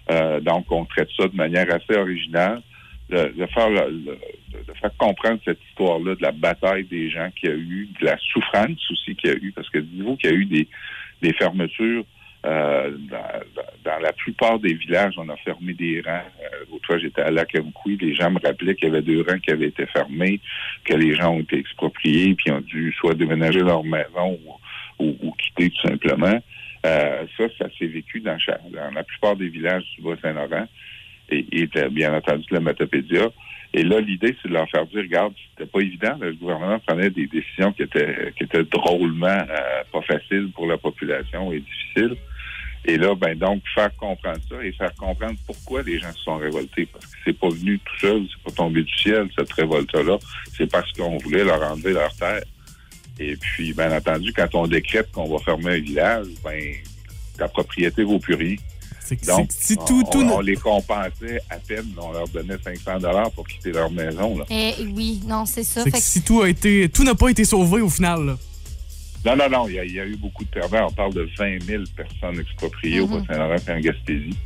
[0.09, 2.61] Euh, donc, on traite ça de manière assez originale,
[3.09, 4.19] de, de faire le- le-
[4.67, 8.05] de faire comprendre cette histoire-là de la bataille des gens qu'il y a eu, de
[8.05, 10.67] la souffrance aussi qu'il y a eu, parce que dites-vous qu'il y a eu des,
[11.21, 12.05] des fermetures
[12.45, 13.39] euh, dans,
[13.85, 16.23] dans- la plupart des villages, on a fermé des rangs.
[16.43, 19.67] Euh, j'étais à Lacamcoui, les gens me rappelaient qu'il y avait deux rangs qui avaient
[19.67, 20.39] été fermés,
[20.83, 24.39] que les gens ont été expropriés, puis ont dû soit déménager leur maison
[24.99, 26.39] ou, ou- quitter tout simplement.
[26.85, 28.37] Euh, ça, ça s'est vécu dans,
[28.71, 30.67] dans la plupart des villages du Bas-Saint-Laurent
[31.29, 33.29] et, et bien entendu de la Matapédia.
[33.73, 36.17] Et là, l'idée, c'est de leur faire dire, regarde, c'était pas évident.
[36.19, 40.77] le gouvernement prenait des décisions qui étaient, qui étaient drôlement euh, pas faciles pour la
[40.77, 42.15] population et difficiles.
[42.85, 46.37] Et là, ben donc, faire comprendre ça et faire comprendre pourquoi les gens se sont
[46.37, 46.87] révoltés.
[46.91, 50.17] Parce que c'est pas venu tout seul, c'est pas tombé du ciel, cette révolte-là.
[50.57, 52.41] C'est parce qu'on voulait leur enlever leur terre.
[53.19, 56.59] Et puis, bien entendu, quand on décrète qu'on va fermer un village, ben
[57.37, 58.55] ta propriété vaut plus rien.
[58.99, 62.11] C'est que Donc, si on, tout, tout on- ne- on les compensait à peine, on
[62.13, 64.37] leur donnait 500 dollars pour quitter leur maison.
[64.39, 64.45] Là.
[64.49, 65.81] Eh oui, non, c'est ça.
[65.83, 68.25] c'est Fait que que- si tout a été, tout n'a pas été sauvé au final.
[68.25, 68.37] là.
[69.25, 70.87] Non, non, non, il y, a, il y a eu beaucoup de perdants.
[70.89, 73.19] On parle de 20 000 personnes expropriées au Mhm.
[73.25, 74.37] Bas-Saint-Laurent et en Gaspésie.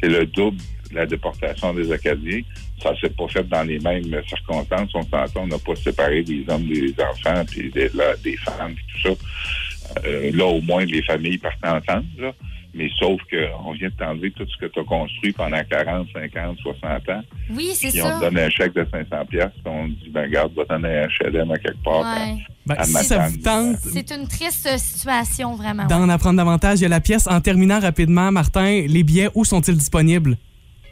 [0.00, 0.58] C'est le double
[0.90, 2.40] de la déportation des Acadiens.
[2.82, 4.90] Ça s'est pas fait dans les mêmes circonstances.
[4.94, 8.74] On s'entend, on n'a pas séparé des hommes des enfants, puis des, là, des femmes,
[8.74, 10.00] puis tout ça.
[10.04, 12.06] Euh, là, au moins, les familles partent ensemble.
[12.18, 12.32] Là.
[12.76, 16.58] Mais sauf qu'on vient de t'enlever tout ce que tu as construit pendant 40, 50,
[16.58, 17.22] 60 ans.
[17.50, 18.16] Oui, c'est Puis on ça.
[18.16, 19.48] te donne un chèque de 500 pièces.
[19.64, 22.00] On te dit, ben garde, va donner un HLM à quelque part.
[22.02, 22.36] Ouais.
[22.66, 25.86] Ben, À si ça vous tente C'est une triste situation, vraiment.
[25.86, 27.26] d'en apprendre davantage, il y a la pièce.
[27.26, 30.36] En terminant rapidement, Martin, les billets, où sont-ils disponibles?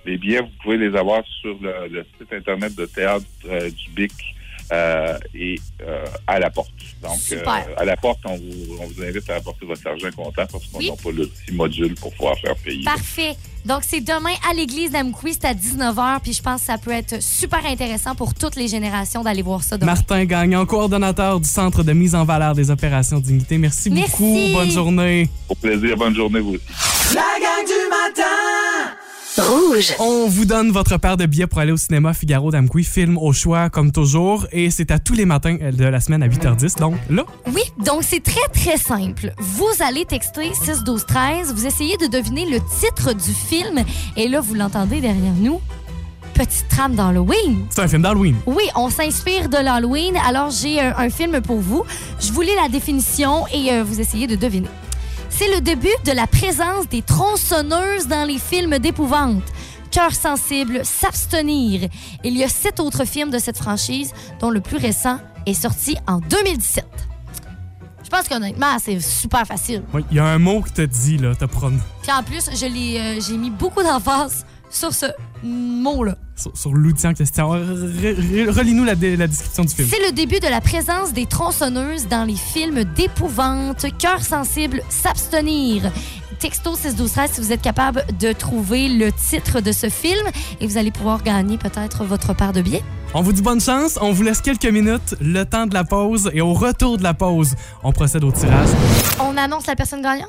[0.06, 3.90] Les billets, vous pouvez les avoir sur le, le site Internet de Théâtre euh, du
[3.94, 4.12] Bic
[4.72, 6.70] euh, et euh, à la porte.
[7.02, 7.42] Donc, euh,
[7.76, 10.78] à la porte, on vous, on vous invite à apporter votre argent comptant parce qu'on
[10.78, 10.90] Oui.
[10.90, 12.84] n'a pas le petit module pour pouvoir faire payer.
[12.84, 13.36] Parfait.
[13.64, 16.90] Donc, c'est demain à l'église d'Amkoui, c'est à 19h, puis je pense que ça peut
[16.90, 19.92] être super intéressant pour toutes les générations d'aller voir ça demain.
[19.92, 23.56] Martin Gagnon, coordonnateur du Centre de mise en valeur des opérations Dignité.
[23.56, 24.10] Merci, Merci.
[24.12, 24.38] beaucoup.
[24.52, 25.28] Bonne journée.
[25.48, 27.14] Au plaisir, bonne journée vous aussi.
[27.14, 28.93] La gang du matin
[29.36, 29.94] Rouge.
[29.98, 33.32] On vous donne votre paire de billets pour aller au cinéma Figaro d'Amqui, film au
[33.32, 34.46] choix comme toujours.
[34.52, 36.78] Et c'est à tous les matins de la semaine à 8h10.
[36.78, 39.32] Donc là, Oui, donc c'est très, très simple.
[39.38, 43.84] Vous allez texter 6 12 13 vous essayez de deviner le titre du film,
[44.16, 45.60] et là, vous l'entendez derrière nous.
[46.34, 47.66] Petite trame d'Halloween.
[47.70, 48.34] c'est un film d'Halloween.
[48.46, 50.16] Oui, on s'inspire de l'Halloween.
[50.26, 51.84] Alors, j'ai euh, un film pour vous.
[52.20, 54.68] Je vous lis la définition et euh, vous essayez de deviner.
[55.36, 59.42] C'est le début de la présence des tronçonneuses dans les films d'épouvante.
[59.90, 61.88] Cœur sensible, s'abstenir.
[62.22, 65.96] Il y a sept autres films de cette franchise, dont le plus récent est sorti
[66.06, 66.84] en 2017.
[68.04, 69.82] Je pense qu'honnêtement, c'est super facile.
[69.92, 71.32] Oui, Il y a un mot que t'as dit, là.
[71.36, 75.06] T'as prononcé Puis en plus, euh, j'ai mis beaucoup d'emphase sur ce
[75.42, 76.16] mot-là.
[76.36, 77.50] sur, sur l'outil en question.
[77.54, 79.88] Re- re- Relis-nous la, description du film.
[79.90, 83.86] C'est le début de la présence des tronçonneuses dans les films d'épouvante.
[83.98, 85.90] Cœur sensible, s'abstenir.
[86.40, 90.26] Texto 612 si vous êtes capable de trouver le titre de ce film
[90.60, 92.82] et vous allez pouvoir gagner peut-être votre part de billets.
[93.14, 93.96] On vous dit bonne chance.
[94.02, 96.30] On vous laisse quelques minutes, le temps de la pause.
[96.34, 98.68] Et au retour de la pause, on procède au tirage.
[99.20, 100.28] On annonce la personne gagnante?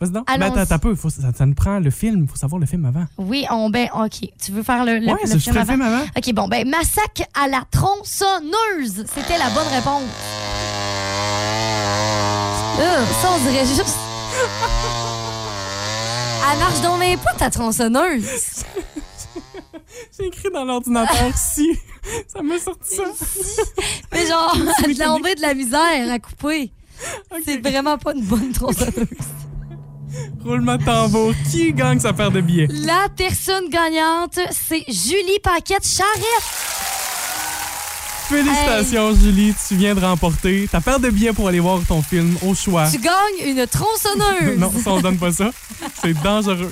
[0.00, 0.24] Vas-y donc.
[0.28, 0.50] Allons-y.
[0.50, 0.94] Ben, attends, un peu.
[0.94, 2.28] Faut, ça, ça nous prend le film.
[2.28, 3.04] faut savoir le film avant.
[3.18, 4.28] Oui, on ben OK.
[4.40, 6.04] Tu veux faire le, le, ouais, le film ferai le film avant.
[6.16, 9.04] OK, bon, ben massacre à la tronçonneuse.
[9.14, 10.02] C'était la bonne réponse.
[12.80, 13.96] Euh, ça, on dirait juste.
[16.52, 18.24] Elle marche dans les pas, ta tronçonneuse.
[20.18, 21.76] J'ai écrit dans l'ordinateur si.
[22.28, 23.02] Ça m'a sorti ça.
[24.12, 26.70] Mais genre, elle a enlevé de la misère à couper.
[27.44, 29.08] C'est vraiment pas une bonne tronçonneuse.
[30.44, 31.32] Roulement de tambour.
[31.50, 32.68] Qui gagne sa paire de billets?
[32.70, 36.48] La personne gagnante, c'est Julie Paquette Charrette.
[38.28, 39.54] Félicitations, Julie.
[39.66, 42.86] Tu viens de remporter ta paire de billets pour aller voir ton film au choix.
[42.90, 44.58] Tu gagnes une tronçonneuse.
[44.58, 45.50] non, ça, on donne pas ça.
[46.02, 46.70] C'est dangereux.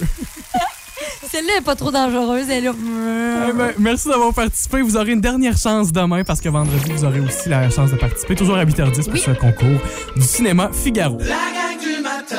[1.30, 2.48] Celle-là est pas trop dangereuse.
[2.50, 2.70] Elle est.
[2.70, 4.82] Eh ben, merci d'avoir participé.
[4.82, 7.96] Vous aurez une dernière chance demain parce que vendredi, vous aurez aussi la chance de
[7.96, 8.34] participer.
[8.36, 9.22] Toujours à 8h10 pour Oui.
[9.24, 9.80] ce concours
[10.14, 11.18] du cinéma Figaro.
[11.20, 12.36] La gang du matin.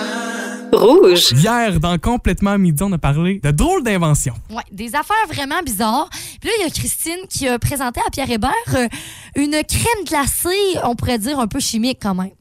[0.74, 1.32] Rouge.
[1.32, 4.34] Hier, dans Complètement à midi, on a parlé de drôles d'inventions.
[4.50, 6.10] Ouais, des affaires vraiment bizarres.
[6.40, 8.88] Puis là, il y a Christine qui a présenté à Pierre Hébert euh,
[9.36, 12.32] une crème glacée, on pourrait dire un peu chimique quand même.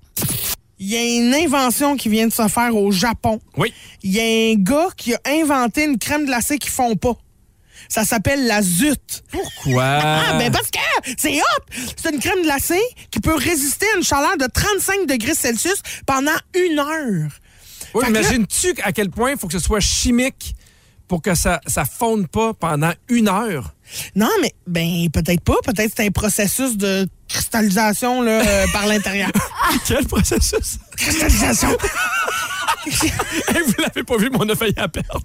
[0.78, 3.40] Il y a une invention qui vient de se faire au Japon.
[3.56, 3.72] Oui.
[4.02, 7.16] Il y a un gars qui a inventé une crème glacée qui fond pas.
[7.88, 9.22] Ça s'appelle la Zut.
[9.30, 9.84] Pourquoi?
[9.84, 10.78] Ah, ben parce que
[11.16, 11.64] c'est hot!
[11.96, 16.36] C'est une crème glacée qui peut résister à une chaleur de 35 degrés Celsius pendant
[16.54, 17.30] une heure.
[17.96, 20.54] Oui, que imagines-tu à quel point il faut que ce soit chimique
[21.08, 23.72] pour que ça ça fonde pas pendant une heure?
[24.16, 25.56] Non, mais ben peut-être pas.
[25.64, 29.30] Peut-être c'est un processus de cristallisation là, euh, par l'intérieur.
[29.86, 30.78] Quel processus?
[30.96, 31.76] cristallisation!
[32.86, 35.20] Hey, vous l'avez pas vu, mais on a failli à perdre.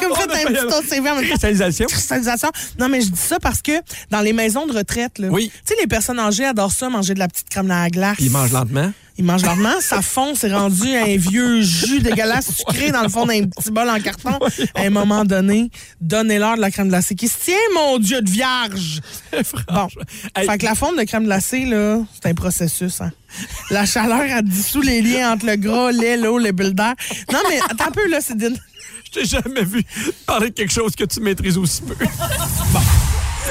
[0.00, 1.28] Comme On fait a un petit autre CV en même temps.
[1.30, 1.86] Cristallisation.
[1.86, 2.50] cristallisation.
[2.78, 3.72] Non, mais je dis ça parce que
[4.10, 5.50] dans les maisons de retraite, là, Oui.
[5.54, 8.16] tu sais, les personnes âgées adorent ça, manger de la petite crème à la glace.
[8.20, 8.90] Il mange lentement.
[9.20, 13.26] Ils mangent lentement, ça fond, c'est rendu un vieux jus dégueulasse sucré dans le fond
[13.26, 14.38] d'un petit bol en carton.
[14.74, 18.30] À un moment donné, donnez-leur de la crème glacée qui se tient, mon Dieu de
[18.30, 19.02] vierge!
[19.68, 19.88] Bon.
[20.34, 20.46] Hey.
[20.46, 23.12] Fait que la fonte de crème glacée, là, c'est un processus, hein.
[23.68, 26.94] La chaleur, elle dissout les liens entre le gras, lait, l'eau, les bulles d'air.
[27.30, 28.40] Non, mais attends un peu, là, c'est.
[28.40, 29.84] Je t'ai jamais vu
[30.24, 31.94] parler de quelque chose que tu maîtrises aussi peu.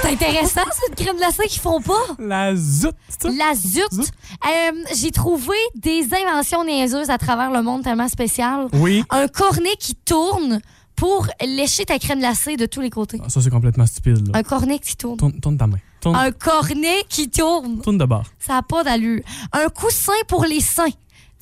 [0.01, 1.93] C'est intéressant, cette crème glacée qu'ils font pas.
[2.19, 2.91] La ça?
[3.25, 3.83] La zut.
[3.93, 4.11] Zut.
[4.45, 8.67] Euh, J'ai trouvé des inventions niaiseuses à travers le monde tellement spéciales.
[8.73, 9.03] Oui.
[9.09, 10.61] Un cornet qui tourne
[10.95, 13.19] pour lécher ta crème glacée de tous les côtés.
[13.23, 14.27] Ah, Ça, c'est complètement stupide.
[14.27, 14.39] Là.
[14.39, 15.17] Un cornet qui tourne.
[15.17, 15.77] Tourne, tourne ta main.
[16.01, 17.81] Tourne, Un cornet qui tourne.
[17.81, 18.25] tourne de bord.
[18.39, 19.21] Ça n'a pas d'allure.
[19.53, 20.89] Un coussin pour les seins.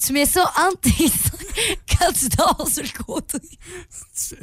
[0.03, 3.37] Tu mets ça entre tes seins quand tu dors sur le côté.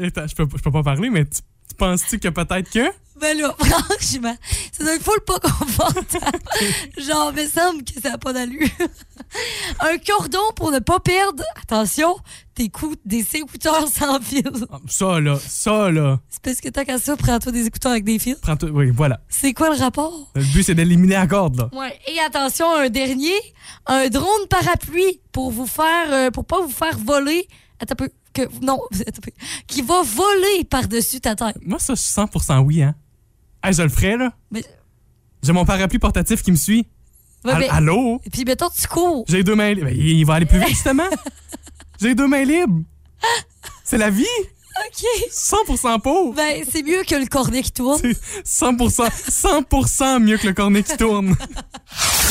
[0.03, 2.91] Attends, je peux, je peux pas parler, mais tu, tu penses-tu que peut-être que.
[3.21, 4.37] Ben là, franchement,
[4.73, 6.39] ça doit être full pas confortable.
[6.99, 8.69] Genre, me semble que ça n'a pas d'allure.
[9.81, 12.17] Un cordon pour ne pas perdre, attention,
[12.55, 14.43] tes coups, des écouteurs sans fil.
[14.71, 16.21] Ah, Ça, là, ça, là.
[16.29, 18.37] C'est parce que tant qu'à ça, prends-toi des écouteurs avec des fils.
[18.43, 19.21] Prends Oui, voilà.
[19.29, 20.31] C'est quoi le rapport?
[20.35, 21.71] Le but, c'est d'éliminer la corde, là.
[21.73, 21.99] Ouais.
[22.09, 23.35] Et attention, un dernier,
[23.87, 27.49] un drone parapluie pour vous faire, euh, pour pas vous faire voler.
[27.81, 28.09] Attends un peu.
[28.33, 29.31] Que, non, attends un peu.
[29.69, 31.57] Qui va voler par-dessus ta tête.
[31.65, 32.95] Moi, ça, je suis 100% oui, hein.
[33.65, 34.33] Hey, je le ferais, là.
[34.51, 34.63] Mais,
[35.43, 36.87] J'ai mon parapluie portatif qui me suit.
[37.45, 38.21] ouais, mais- Allô?
[38.25, 39.25] et puis, mettons, tu cours.
[39.29, 39.87] J'ai deux mains libres.
[39.89, 41.09] Ben, il va aller plus vite, justement.
[42.01, 42.83] J'ai deux mains libres.
[43.85, 44.27] C'est la vie.
[44.87, 45.05] OK.
[45.31, 46.35] 100% pauvre.
[46.35, 47.99] Ben, c'est mieux que le cornet qui tourne.
[48.01, 51.35] C'est 100%, 100% mieux que le cornet qui tourne.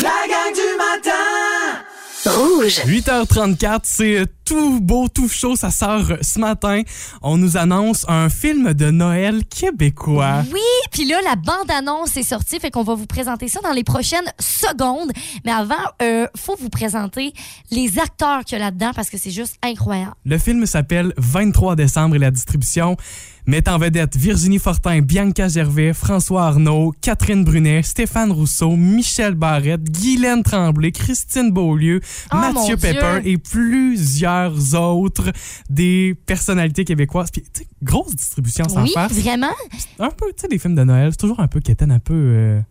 [0.02, 1.84] La gang du matin.
[2.26, 2.82] Rouge.
[2.86, 6.82] 8h34, c'est tout beau, tout chaud, ça sort ce matin.
[7.22, 10.44] On nous annonce un film de Noël québécois.
[10.54, 10.60] Oui,
[10.92, 14.32] puis là, la bande-annonce est sortie, fait qu'on va vous présenter ça dans les prochaines
[14.40, 15.12] secondes.
[15.46, 17.34] Mais avant, euh, faut vous présenter
[17.72, 20.14] les acteurs qu'il y a là-dedans parce que c'est juste incroyable.
[20.26, 22.98] Le film s'appelle 23 décembre et la distribution
[23.46, 29.84] met en vedette Virginie Fortin, Bianca Gervais, François Arnaud, Catherine Brunet, Stéphane Rousseau, Michel Barrette,
[29.92, 32.00] Guylaine Tremblay, Christine Beaulieu,
[32.32, 32.78] Oh, Mathieu.
[32.78, 34.33] Pepper et plusieurs
[34.76, 35.32] autres
[35.70, 37.32] des personnalités québécoises.
[37.32, 39.14] Puis, tu sais, grosse distribution sans oui, farce.
[39.14, 39.54] vraiment?
[40.00, 42.14] Un peu, tu sais, les films de Noël, c'est toujours un peu quétaine, un peu...
[42.14, 42.62] Euh...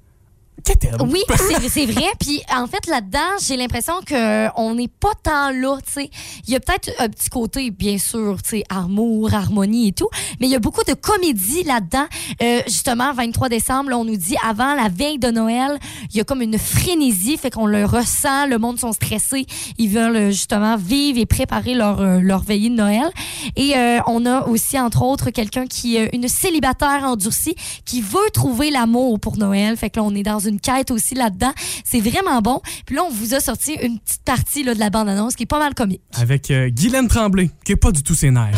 [1.08, 1.22] Oui,
[1.68, 2.06] c'est vrai.
[2.20, 6.10] Puis en fait, là-dedans, j'ai l'impression qu'on n'est pas tant là, tu sais.
[6.46, 10.08] Il y a peut-être un petit côté, bien sûr, tu sais, amour, harmonie et tout,
[10.40, 12.06] mais il y a beaucoup de comédie là-dedans.
[12.42, 15.78] Euh, justement, 23 décembre, là, on nous dit avant la veille de Noël,
[16.10, 19.46] il y a comme une frénésie, fait qu'on le ressent, le monde sont stressés,
[19.78, 23.10] ils veulent euh, justement vivre et préparer leur, euh, leur veillée de Noël.
[23.56, 28.30] Et euh, on a aussi, entre autres, quelqu'un qui est une célibataire endurcie qui veut
[28.32, 29.76] trouver l'amour pour Noël.
[29.76, 31.52] Fait que là, on est dans une quête aussi là-dedans.
[31.84, 32.60] C'est vraiment bon.
[32.86, 35.46] Puis là, on vous a sorti une petite partie là, de la bande-annonce qui est
[35.46, 36.02] pas mal comique.
[36.14, 38.56] Avec euh, Guylaine Tremblay, qui est pas du tout ses nerfs.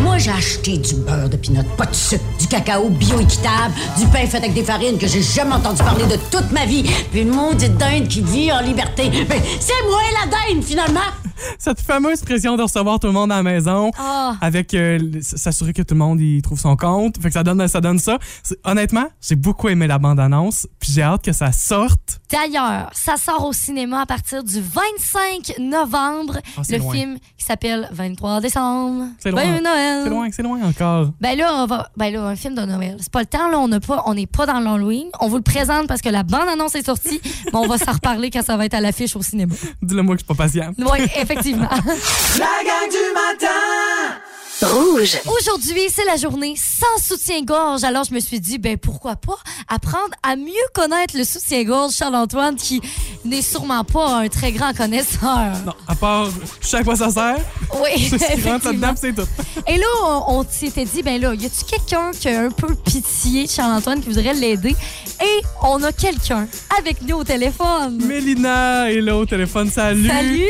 [0.00, 4.26] Moi, j'ai acheté du beurre de pinot, pas de sucre, du cacao bio-équitable, du pain
[4.26, 7.30] fait avec des farines que j'ai jamais entendu parler de toute ma vie, puis une
[7.30, 9.10] maudite dinde qui vit en liberté.
[9.28, 11.27] Mais c'est moi la dinde, finalement!
[11.58, 14.36] Cette fameuse pression de recevoir tout le monde à la maison, Ah.
[14.40, 17.20] avec euh, s'assurer que tout le monde y trouve son compte.
[17.20, 17.80] Fait que ça donne ça.
[17.80, 18.18] Donne ça.
[18.42, 22.20] C'est- Honnêtement, j'ai beaucoup aimé la bande-annonce, puis j'ai hâte que ça sorte.
[22.30, 26.38] D'ailleurs, ça sort au cinéma à partir du 25 novembre.
[26.62, 26.92] C'est le loin.
[26.92, 29.06] film qui s'appelle 23 décembre.
[29.18, 29.44] C'est loin.
[29.60, 30.02] Noël.
[30.04, 31.10] C'est loin, c'est loin encore.
[31.20, 32.96] Ben là, on va, ben là, un film de Noël.
[33.00, 33.58] C'est pas le temps, là.
[33.58, 35.06] On n'a pas, on n'est pas dans l'Halloween.
[35.20, 38.30] On vous le présente parce que la bande-annonce est sortie, mais on va s'en reparler
[38.30, 39.54] quand ça va être à l'affiche au cinéma.
[39.82, 40.72] Dis-le moi que je suis pas patient.
[40.78, 40.98] Oui,
[41.30, 41.68] effectivement.
[42.38, 44.18] La gang du matin
[44.60, 45.16] Rouge.
[45.38, 47.84] Aujourd'hui, c'est la journée sans soutien-gorge.
[47.84, 49.36] Alors, je me suis dit, ben pourquoi pas
[49.68, 52.80] apprendre à mieux connaître le soutien-gorge Charles-Antoine, qui
[53.24, 55.52] n'est sûrement pas un très grand connaisseur.
[55.64, 56.26] Non, à part,
[56.60, 57.36] je sais à quoi ça sert.
[57.80, 58.94] Oui, C'est effectivement.
[58.94, 59.62] tout.
[59.68, 62.74] Et là, on, on s'était dit, ben là, y a-tu quelqu'un qui a un peu
[62.74, 64.74] pitié de Charles-Antoine qui voudrait l'aider?
[65.22, 68.02] Et on a quelqu'un avec nous au téléphone.
[68.04, 69.70] Mélina est là au téléphone.
[69.70, 70.08] Salut.
[70.08, 70.48] Salut!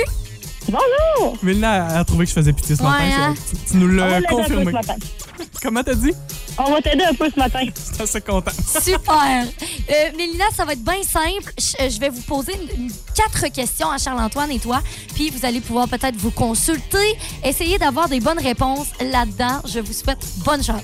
[0.68, 1.36] Bonjour!
[1.42, 3.04] Mélina a trouvé que je faisais pitié ce Ouais, matin.
[3.30, 3.34] hein?
[3.50, 4.72] Tu, tu nous l'as confirmé.
[5.62, 6.12] Comment t'as dit?
[6.58, 7.60] On va t'aider un peu ce matin.
[7.64, 8.50] Je suis assez content.
[8.82, 9.44] Super!
[9.90, 11.52] Euh, Mélina, ça va être bien simple.
[11.58, 14.82] Je, euh, je vais vous poser une- une- quatre questions à Charles-Antoine et toi,
[15.14, 19.60] puis vous allez pouvoir peut-être vous consulter, essayer d'avoir des bonnes réponses là-dedans.
[19.66, 20.82] Je vous souhaite bonne chance.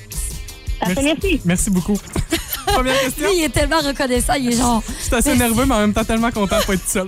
[0.87, 1.41] Merci.
[1.45, 1.97] Merci beaucoup.
[2.67, 3.29] Première question?
[3.29, 4.83] Lui, il est tellement reconnaissant, il est genre...
[5.01, 7.07] Je suis assez nerveux, mais en même temps tellement content de pas être seul.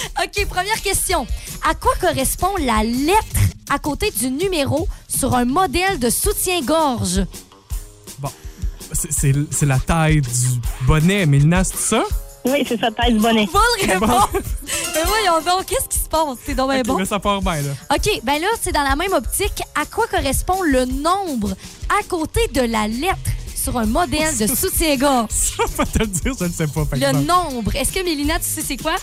[0.22, 1.26] OK, première question.
[1.68, 7.24] À quoi correspond la lettre à côté du numéro sur un modèle de soutien-gorge?
[8.18, 8.30] Bon,
[8.92, 9.32] c'est-
[9.62, 11.26] la taille du bonnet.
[11.26, 12.02] Mélina, c'est ça?
[12.44, 13.48] Oui, c'est ça, taille du bonnet.
[13.52, 14.28] Bonne réponse!
[14.94, 16.38] Mais voyons donc, qu'est-ce qui se passe?
[16.46, 16.98] C'est donc bien Ok, bon.
[16.98, 17.70] là, ça part bien, là.
[17.92, 19.62] OK, ben là, c'est dans la même optique.
[19.74, 21.50] À quoi correspond le nombre
[21.88, 23.16] à côté de la lettre
[23.60, 25.28] sur un modèle de soutien-gorge?
[25.30, 26.84] Ça, je vais te le dire, je ne sais pas.
[26.84, 27.26] par Le exemple.
[27.26, 27.74] nombre.
[27.74, 28.94] Est-ce que Mélina, tu sais c'est quoi?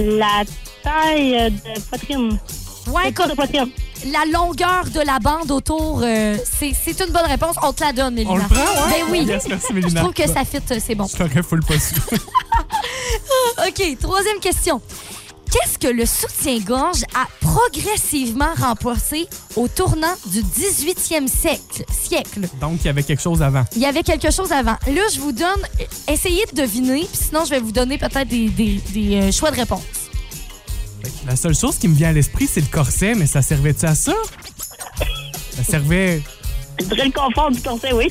[0.00, 0.42] La
[0.82, 2.38] taille de poitrine.
[2.88, 3.68] Ouais, corps de poitrine.
[4.06, 7.56] la longueur de la bande autour, euh, c'est c'est une bonne réponse.
[7.62, 8.32] On te la donne, Mélina.
[8.32, 8.90] On le prend, ouais?
[9.02, 9.24] Ben oui.
[9.26, 10.00] Yes, merci, Je Mélina.
[10.00, 11.06] trouve que ça fit, euh, c'est bon.
[11.06, 11.74] Je t'aurais full pas.
[13.66, 14.80] OK, troisième question.
[15.50, 21.84] Qu'est-ce que le soutien-gorge a progressivement remplacé au tournant du 18e siècle?
[21.90, 22.48] siècle?
[22.60, 23.64] Donc, il y avait quelque chose avant.
[23.74, 24.76] Il y avait quelque chose avant.
[24.86, 25.62] Là, je vous donne...
[25.80, 29.32] euh, Essayez de deviner, puis sinon, je vais vous donner peut-être des, des- des, euh,
[29.32, 29.82] choix de réponse.
[31.26, 33.94] La seule chose qui me vient à l'esprit, c'est le corset, mais ça servait-tu à
[33.94, 34.14] ça?
[35.56, 36.22] Ça servait.
[36.80, 38.08] Je dirais le confort du corset, oui.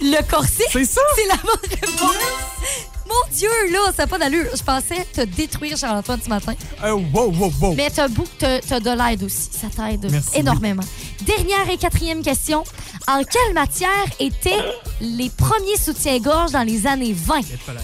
[0.00, 0.64] Le corset?
[0.72, 1.00] C'est ça?
[1.16, 2.14] C'est la bonne réponse.
[3.10, 4.46] Mon Dieu, là, ça n'a pas d'allure.
[4.56, 6.54] Je pensais te détruire, Charles-Antoine, ce matin.
[6.84, 7.74] Euh, wow, wow, wow.
[7.74, 9.48] Mais t'as beau- t'as t'as de l'aide aussi.
[9.52, 10.82] Ça t'aide énormément.
[11.22, 12.62] Dernière et quatrième question.
[13.08, 14.62] En quelle matière étaient
[15.00, 17.40] les premiers soutiens-gorge dans les années 20?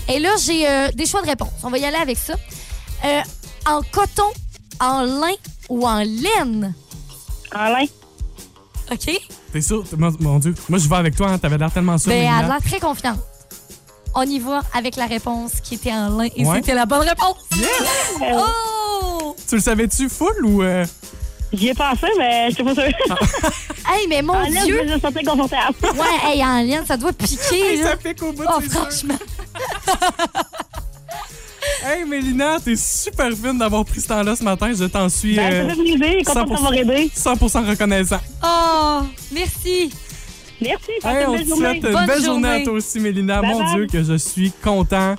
[0.08, 1.50] Et là, j'ai euh, des choix de réponse.
[1.64, 2.34] On va y aller avec ça.
[3.04, 3.20] Euh,
[3.66, 4.30] en coton,
[4.80, 5.34] en lin
[5.68, 6.72] ou en laine?
[7.54, 7.86] En lin.
[8.92, 9.10] OK?
[9.52, 9.84] T'es sûr?
[9.98, 10.54] Mon, mon Dieu.
[10.68, 11.30] Moi, je vais avec toi.
[11.30, 11.38] Hein.
[11.38, 12.10] T'avais l'air tellement sûr.
[12.12, 13.18] Ben, elle a l'air très confiante.
[14.18, 16.56] On y va avec la réponse qui était en lin et Ouais.
[16.56, 17.36] c'était la bonne réponse.
[17.54, 17.68] Yes!
[18.32, 19.36] Oh!
[19.48, 20.62] Tu le savais-tu full ou.
[20.62, 20.84] euh,
[21.52, 22.84] J'y ai pensé, mais je suis pas sûre.
[23.88, 24.82] Hey, mais mon En laine, Dieu!
[24.88, 25.76] je me sentais confortable.
[25.82, 27.74] Ouais, hey, en laine, ça doit piquer.
[27.74, 29.14] Hey, ça pique au bout Oh, franchement.
[31.84, 34.72] Hey, Mélina, t'es super fine d'avoir pris ce temps-là ce matin.
[34.76, 36.24] Je t'en suis Ben, euh, ça fait plaisir.
[36.24, 37.10] Content de t'avoir aidé.
[37.16, 38.20] 100% reconnaissant.
[38.44, 39.00] Oh,
[39.30, 39.92] merci.
[40.60, 40.90] Merci.
[41.04, 43.40] Hey, on une te belle souhaite une Bonne belle journée à toi aussi, Mélina.
[43.42, 43.74] Bye Mon bye.
[43.74, 45.14] Dieu, que je suis content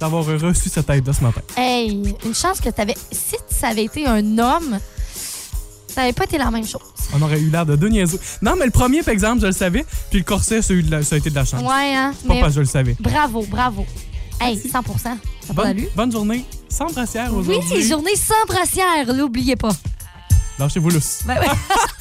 [0.00, 1.40] d'avoir reçu cette aide-là ce matin.
[1.56, 2.94] Hey, une chance que t'avais.
[3.10, 4.78] Si ça avait été un homme,
[5.88, 6.80] ça n'avait pas été la même chose.
[7.14, 8.20] On aurait eu l'air de deux niaiseux.
[8.42, 9.84] Non, mais le premier, par exemple, je le savais.
[10.10, 11.62] Puis le corset, ça a, eu de la- ça a été de la chance.
[11.62, 12.12] Ouais, hein?
[12.20, 12.96] C'est pas mais parce que je le savais.
[13.00, 13.86] bravo, bravo.
[14.40, 15.16] Hey, 100 Ça n'a
[15.48, 15.88] pas Bonne, d'allure.
[15.96, 16.44] bonne journée.
[16.68, 17.88] Sans brassière Oui, aujourd'hui.
[17.88, 19.70] journée sans brassière, l'oubliez pas.
[20.58, 21.20] Lâchez-vous lousse.
[21.26, 21.46] Ben ouais.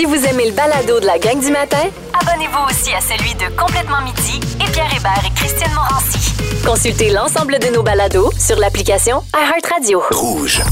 [0.00, 1.76] Si vous aimez le balado de la gang du matin,
[2.18, 6.32] abonnez-vous aussi à celui de Complètement midi et Pierre Hébert et Christiane Morancy.
[6.64, 10.02] Consultez l'ensemble de nos balados sur l'application iHeartRadio.
[10.10, 10.62] Rouge.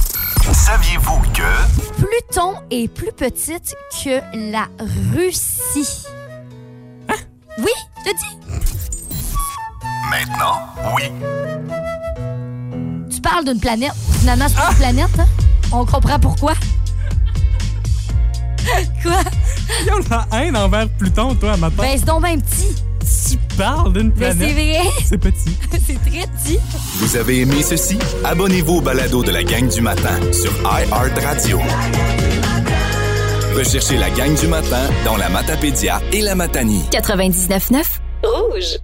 [0.51, 2.03] Saviez-vous que...
[2.03, 4.66] Pluton est plus petite que la
[5.14, 6.07] Russie.
[7.11, 7.16] Hein?
[7.59, 8.59] Oui, je te dis.
[10.09, 10.59] Maintenant,
[10.97, 11.03] oui.
[13.14, 13.93] Tu parles d'une planète.
[14.20, 14.70] Finalement, c'est Ah!
[14.70, 15.26] une planète, hein?
[15.70, 16.55] On comprend pourquoi.
[19.03, 19.21] Quoi?
[19.87, 21.77] Ils ont la haine envers Pluton, toi, à matin.
[21.83, 22.75] Ben, c'est donc bien petit.
[23.31, 24.49] tu parles d'une Mais planète.
[24.49, 24.91] c'est vrai.
[25.05, 25.57] C'est petit.
[25.87, 26.59] c'est très petit.
[26.97, 27.99] Vous avez aimé ceci?
[28.25, 31.59] Abonnez-vous au balado de la gang du matin sur iHeartRadio.
[33.57, 36.85] Recherchez la gang du matin dans la Matapédia et la Matanie.
[36.93, 37.83] 99.9
[38.23, 38.79] Rouge.